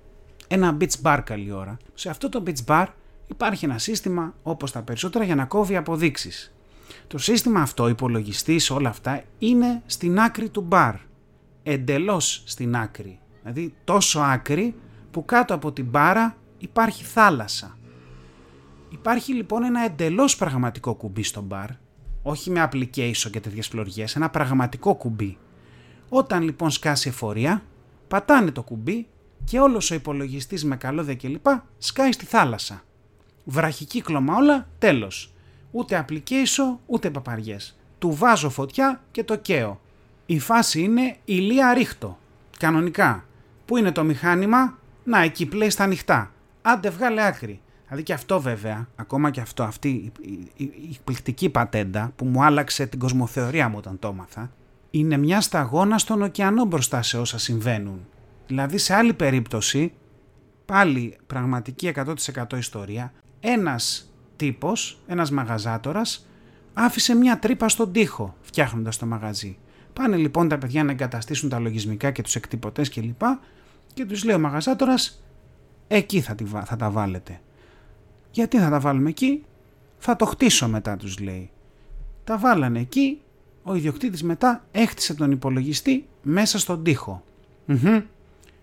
ένα 0.48 0.76
beach 0.80 1.02
bar 1.02 1.20
καλή 1.24 1.52
ώρα. 1.52 1.76
Σε 1.94 2.10
αυτό 2.10 2.28
το 2.28 2.42
beach 2.46 2.64
bar 2.66 2.86
υπάρχει 3.26 3.64
ένα 3.64 3.78
σύστημα 3.78 4.34
όπως 4.42 4.72
τα 4.72 4.82
περισσότερα 4.82 5.24
για 5.24 5.34
να 5.34 5.44
κόβει 5.44 5.76
αποδείξεις. 5.76 6.54
Το 7.06 7.18
σύστημα 7.18 7.60
αυτό, 7.60 7.88
υπολογιστής 7.88 8.70
όλα 8.70 8.88
αυτά, 8.88 9.22
είναι 9.38 9.82
στην 9.86 10.20
άκρη 10.20 10.48
του 10.48 10.60
μπαρ. 10.60 10.94
Εντελώς 11.62 12.42
στην 12.46 12.76
άκρη. 12.76 13.18
Δηλαδή 13.42 13.74
τόσο 13.84 14.20
άκρη 14.20 14.74
που 15.10 15.24
κάτω 15.24 15.54
από 15.54 15.72
την 15.72 15.84
μπάρα 15.84 16.36
υπάρχει 16.58 17.04
θάλασσα. 17.04 17.78
Υπάρχει 18.88 19.34
λοιπόν 19.34 19.64
ένα 19.64 19.84
εντελώς 19.84 20.36
πραγματικό 20.36 20.94
κουμπί 20.94 21.22
στο 21.22 21.40
μπαρ, 21.40 21.68
όχι 22.22 22.50
με 22.50 22.68
application 22.72 23.30
και 23.30 23.40
τέτοιες 23.40 23.68
φλωριές, 23.68 24.16
ένα 24.16 24.30
πραγματικό 24.30 24.94
κουμπί. 24.94 25.38
Όταν 26.08 26.42
λοιπόν 26.42 26.70
σκάσει 26.70 27.08
εφορία, 27.08 27.62
πατάνε 28.08 28.50
το 28.50 28.62
κουμπί 28.62 29.06
και 29.44 29.58
όλος 29.58 29.90
ο 29.90 29.94
υπολογιστής 29.94 30.64
με 30.64 30.76
καλώδια 30.76 31.14
κλπ. 31.14 31.46
σκάει 31.78 32.12
στη 32.12 32.24
θάλασσα 32.24 32.82
βραχικύκλωμα 33.50 34.34
όλα, 34.36 34.68
τέλος. 34.78 35.32
Ούτε 35.70 36.04
application, 36.08 36.78
ούτε 36.86 37.10
παπαριές. 37.10 37.78
Του 37.98 38.10
βάζω 38.10 38.50
φωτιά 38.50 39.02
και 39.10 39.24
το 39.24 39.36
καίω. 39.36 39.80
Η 40.26 40.38
φάση 40.38 40.80
είναι 40.82 41.16
ηλία 41.24 41.74
ρίχτο. 41.74 42.18
Κανονικά. 42.58 43.24
Πού 43.70 43.76
είναι 43.76 43.92
το 43.92 44.04
μηχάνημα; 44.04 44.78
Να, 45.04 45.22
εκεί 45.22 45.46
πλέει 45.46 45.70
στα 45.70 45.84
ανοιχτά. 45.84 46.32
Άντε 46.62 46.90
βγάλε 46.90 47.26
άκρη. 47.26 47.60
Δηλαδή 47.84 48.02
και 48.02 48.12
αυτό 48.12 48.40
βέβαια, 48.40 48.88
ακόμα 48.96 49.30
και 49.30 49.40
αυτό, 49.40 49.62
αυτή 49.62 49.88
η, 49.88 50.12
η, 50.56 50.64
η 50.64 50.88
εκπληκτική 50.92 51.48
πατέντα 51.48 52.12
που 52.16 52.24
μου 52.24 52.44
άλλαξε 52.44 52.86
την 52.86 52.98
κοσμοθεωρία 52.98 53.68
μου 53.68 53.74
όταν 53.78 53.98
το 53.98 54.08
έμαθα, 54.08 54.50
είναι 54.90 55.16
μια 55.16 55.40
σταγόνα 55.40 55.98
στον 55.98 56.22
ωκεανό 56.22 56.64
μπροστά 56.64 57.02
σε 57.02 57.18
όσα 57.18 57.38
συμβαίνουν. 57.38 58.06
Δηλαδή 58.46 58.78
σε 58.78 58.94
άλλη 58.94 59.12
περίπτωση, 59.12 59.92
πάλι 60.66 61.16
πραγματική 61.26 61.92
100% 61.96 62.58
ιστορία, 62.58 63.12
ένας 63.40 64.12
τύπος, 64.36 65.00
ένας 65.06 65.30
μαγαζάτορας, 65.30 66.26
άφησε 66.74 67.14
μια 67.14 67.38
τρύπα 67.38 67.68
στον 67.68 67.92
τοίχο 67.92 68.36
φτιάχνοντας 68.40 68.98
το 68.98 69.06
μαγαζί. 69.06 69.58
Πάνε 69.92 70.16
λοιπόν 70.16 70.48
τα 70.48 70.58
παιδιά 70.58 70.84
να 70.84 70.90
εγκαταστήσουν 70.90 71.48
τα 71.48 71.58
λογισμικά 71.58 72.10
και 72.10 72.22
τους 72.22 72.34
εκτυπωτές 72.34 72.88
κλπ. 72.88 73.20
Και, 73.20 73.36
και 73.94 74.04
τους 74.04 74.24
λέει 74.24 74.34
ο 74.34 74.38
μαγαζάτορας, 74.38 75.22
εκεί 75.88 76.20
θα, 76.20 76.34
θα 76.64 76.76
τα 76.76 76.90
βάλετε. 76.90 77.40
Γιατί 78.30 78.58
θα 78.58 78.70
τα 78.70 78.80
βάλουμε 78.80 79.08
εκεί, 79.08 79.44
θα 79.98 80.16
το 80.16 80.24
χτίσω 80.24 80.68
μετά 80.68 80.96
τους 80.96 81.18
λέει. 81.18 81.50
Τα 82.24 82.38
βάλανε 82.38 82.78
εκεί, 82.80 83.20
ο 83.62 83.74
ιδιοκτήτης 83.74 84.22
μετά 84.22 84.64
έχτισε 84.72 85.14
τον 85.14 85.30
υπολογιστή 85.30 86.06
μέσα 86.22 86.58
στον 86.58 86.84
τοίχο. 86.84 87.24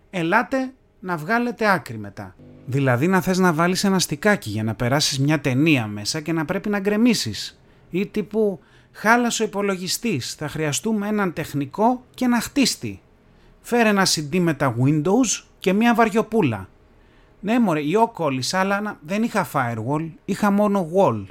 Ελάτε 0.10 0.74
να 1.00 1.18
βγάλετε 1.18 1.72
άκρη 1.72 1.98
μετά. 1.98 2.36
Δηλαδή 2.66 3.08
να 3.08 3.22
θες 3.22 3.38
να 3.38 3.54
βάλεις 3.54 3.84
ένα 3.84 4.00
στικάκι 4.00 4.50
για 4.50 4.64
να 4.64 4.76
περάσεις 4.76 5.20
μια 5.20 5.40
ταινία 5.40 5.88
μέσα 5.88 6.22
και 6.22 6.34
να 6.34 6.46
πρέπει 6.46 6.70
να 6.70 6.80
γκρεμίσεις. 6.80 7.60
Ή 7.90 8.06
τύπου 8.06 8.60
χάλασε 8.92 9.44
ο 9.44 9.46
υπολογιστής, 9.46 10.34
θα 10.34 10.48
χρειαστούμε 10.48 11.08
έναν 11.08 11.34
τεχνικό 11.34 12.04
και 12.14 12.26
ένα 12.26 12.40
χτίστη. 12.40 13.02
Φέρε 13.70 13.90
ένα 13.90 14.06
CD 14.06 14.40
με 14.40 14.54
τα 14.54 14.76
Windows 14.84 15.44
και 15.60 15.74
μια 15.74 15.94
βαριοπούλα. 15.96 16.70
Ναι 17.40 17.60
μωρέ, 17.60 17.80
η 17.80 17.94
κόλλησα 18.14 18.60
αλλά 18.60 19.00
δεν 19.06 19.24
είχα 19.24 19.48
firewall, 19.54 20.10
είχα 20.26 20.52
μόνο 20.52 20.90
wall. 20.96 21.26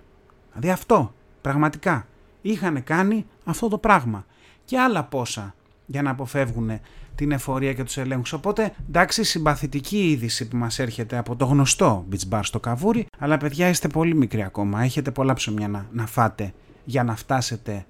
Δηλαδή 0.53 0.71
αυτό, 0.71 1.15
πραγματικά. 1.41 2.07
Είχαν 2.43 2.85
κάνει 2.85 3.27
αυτό 3.45 3.69
το 3.69 3.79
πράγμα. 3.79 4.27
Και 4.65 4.79
άλλα 4.79 5.05
πόσα 5.05 5.55
για 5.87 6.03
να 6.03 6.11
αποφεύγουν 6.11 6.81
την 7.15 7.33
εφορία 7.33 7.73
και 7.73 7.85
τους 7.85 7.97
ελέγχους. 7.97 8.33
Οπότε, 8.33 8.75
εντάξει, 8.89 9.25
συμπαθητική 9.25 10.11
είδηση 10.11 10.49
που 10.49 10.57
μας 10.57 10.79
έρχεται 10.79 11.17
από 11.17 11.37
το 11.37 11.45
γνωστό 11.45 12.07
beach 12.11 12.35
bar 12.35 12.41
στο 12.43 12.61
Καβούρι, 12.61 13.07
αλλά 13.19 13.37
παιδιά 13.37 13.69
είστε 13.69 13.89
πολύ 13.89 14.15
μικροί 14.15 14.43
ακόμα, 14.43 14.83
έχετε 14.83 15.11
πολλά 15.11 15.35
ψωμιά 15.35 15.69
να, 15.69 15.87
να 15.93 16.07
φάτε 16.07 16.53
για 16.85 17.05
να 17.05 17.17
φτάσετε 17.17 17.87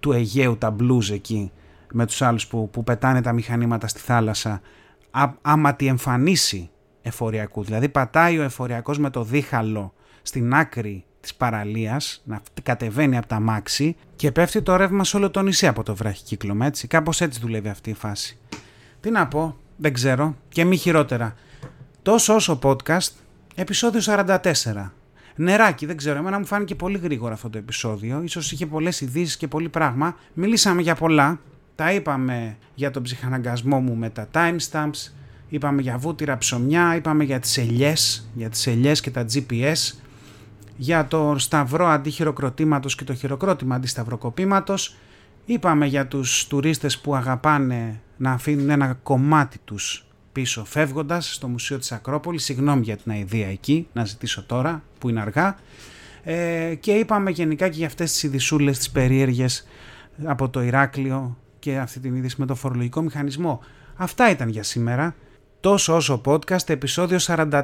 του 0.00 0.12
Αιγαίου 0.12 0.56
τα 0.58 0.76
blues 0.80 1.10
εκεί 1.10 1.52
με 1.92 2.06
τους 2.06 2.22
άλλους 2.22 2.46
που, 2.46 2.70
που 2.70 2.84
πετάνε 2.84 3.22
τα 3.22 3.32
μηχανήματα 3.32 3.88
στη 3.88 4.00
θάλασσα 4.00 4.60
α, 5.10 5.30
άμα 5.42 5.74
τη 5.74 5.86
εμφανίσει 5.86 6.70
εφοριακού. 7.02 7.64
Δηλαδή 7.64 7.88
πατάει 7.88 8.38
ο 8.38 8.42
εφοριακός 8.42 8.98
με 8.98 9.10
το 9.10 9.24
δίχαλο 9.24 9.94
στην 10.22 10.54
άκρη 10.54 11.04
της 11.20 11.34
παραλίας, 11.34 12.22
να 12.24 12.42
κατεβαίνει 12.62 13.16
από 13.16 13.26
τα 13.26 13.40
μάξι 13.40 13.96
και 14.16 14.32
πέφτει 14.32 14.62
το 14.62 14.76
ρεύμα 14.76 15.04
σε 15.04 15.16
όλο 15.16 15.30
το 15.30 15.42
νησί 15.42 15.66
από 15.66 15.82
το 15.82 15.94
βραχικύκλωμα, 15.94 16.66
έτσι. 16.66 16.86
Κάπως 16.86 17.20
έτσι 17.20 17.40
δουλεύει 17.40 17.68
αυτή 17.68 17.90
η 17.90 17.94
φάση. 17.94 18.38
Τι 19.00 19.10
να 19.10 19.28
πω, 19.28 19.56
δεν 19.76 19.92
ξέρω 19.92 20.36
και 20.48 20.64
μη 20.64 20.76
χειρότερα. 20.76 21.34
Τόσο 22.02 22.34
όσο 22.34 22.58
podcast, 22.62 23.10
επεισόδιο 23.54 24.00
44. 24.04 24.90
Νεράκι, 25.36 25.86
δεν 25.86 25.96
ξέρω, 25.96 26.18
εμένα 26.18 26.38
μου 26.38 26.46
φάνηκε 26.46 26.74
πολύ 26.74 26.98
γρήγορα 26.98 27.34
αυτό 27.34 27.50
το 27.50 27.58
επεισόδιο, 27.58 28.22
ίσως 28.22 28.52
είχε 28.52 28.66
πολλές 28.66 29.00
ειδήσεις 29.00 29.36
και 29.36 29.48
πολύ 29.48 29.68
πράγμα. 29.68 30.16
Μιλήσαμε 30.34 30.82
για 30.82 30.94
πολλά, 30.94 31.40
τα 31.74 31.92
είπαμε 31.92 32.56
για 32.74 32.90
τον 32.90 33.02
ψυχαναγκασμό 33.02 33.80
μου 33.80 33.94
με 33.94 34.10
τα 34.10 34.28
timestamps, 34.32 35.12
είπαμε 35.48 35.82
για 35.82 35.98
βούτυρα 35.98 36.38
ψωμιά, 36.38 36.96
είπαμε 36.96 37.24
για 37.24 37.40
τις 37.40 37.58
ελιές, 37.58 38.28
για 38.34 38.48
τις 38.48 38.66
ελιές 38.66 39.00
και 39.00 39.10
τα 39.10 39.24
GPS, 39.32 39.94
για 40.76 41.06
το 41.06 41.34
σταυρό 41.38 41.86
αντί 41.86 42.10
χειροκροτήματος 42.10 42.94
και 42.94 43.04
το 43.04 43.14
χειροκρότημα 43.14 43.74
αντί 43.74 43.86
σταυροκοπήματος, 43.86 44.96
είπαμε 45.44 45.86
για 45.86 46.06
τους 46.06 46.46
τουρίστες 46.46 46.98
που 46.98 47.14
αγαπάνε 47.14 48.00
να 48.16 48.32
αφήνουν 48.32 48.70
ένα 48.70 48.98
κομμάτι 49.02 49.58
τους 49.64 50.06
πίσω 50.32 50.64
φεύγοντας 50.64 51.34
στο 51.34 51.48
Μουσείο 51.48 51.78
της 51.78 51.92
Ακρόπολης, 51.92 52.44
συγγνώμη 52.44 52.82
για 52.82 52.96
την 52.96 53.12
αηδία 53.12 53.48
εκεί, 53.48 53.88
να 53.92 54.04
ζητήσω 54.04 54.42
τώρα 54.42 54.82
που 54.98 55.08
είναι 55.08 55.20
αργά, 55.20 55.56
ε, 56.22 56.74
και 56.80 56.92
είπαμε 56.92 57.30
γενικά 57.30 57.68
και 57.68 57.76
για 57.76 57.86
αυτές 57.86 58.12
τις 58.12 58.22
ειδισούλες 58.22 58.78
τις 58.78 58.90
περίεργες 58.90 59.66
από 60.24 60.48
το 60.48 60.62
Ηράκλειο 60.62 61.36
και 61.62 61.78
αυτή 61.78 62.00
την 62.00 62.14
είδηση 62.14 62.36
με 62.38 62.46
το 62.46 62.54
φορολογικό 62.54 63.02
μηχανισμό. 63.02 63.60
Αυτά 63.96 64.30
ήταν 64.30 64.48
για 64.48 64.62
σήμερα. 64.62 65.14
Τόσο 65.60 65.94
όσο 65.94 66.20
podcast, 66.24 66.68
επεισόδιο 66.68 67.18
44. 67.20 67.62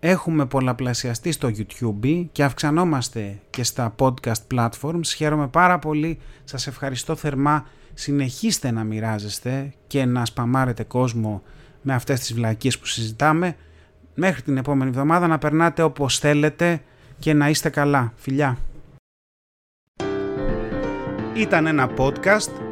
Έχουμε 0.00 0.46
πολλαπλασιαστεί 0.46 1.32
στο 1.32 1.48
YouTube 1.48 2.26
και 2.32 2.44
αυξανόμαστε 2.44 3.40
και 3.50 3.62
στα 3.64 3.94
podcast 3.98 4.54
platforms. 4.54 5.06
Χαίρομαι 5.16 5.48
πάρα 5.48 5.78
πολύ. 5.78 6.18
Σας 6.44 6.66
ευχαριστώ 6.66 7.16
θερμά. 7.16 7.66
Συνεχίστε 7.94 8.70
να 8.70 8.84
μοιράζεστε 8.84 9.72
και 9.86 10.04
να 10.04 10.24
σπαμάρετε 10.24 10.82
κόσμο 10.82 11.42
με 11.82 11.94
αυτές 11.94 12.20
τις 12.20 12.34
βλακίες 12.34 12.78
που 12.78 12.86
συζητάμε. 12.86 13.56
Μέχρι 14.14 14.42
την 14.42 14.56
επόμενη 14.56 14.90
εβδομάδα 14.90 15.26
να 15.26 15.38
περνάτε 15.38 15.82
όπως 15.82 16.18
θέλετε 16.18 16.82
και 17.18 17.32
να 17.32 17.48
είστε 17.48 17.68
καλά. 17.68 18.12
Φιλιά! 18.16 18.58
Ήταν 21.34 21.66
ένα 21.66 21.90
podcast 21.96 22.71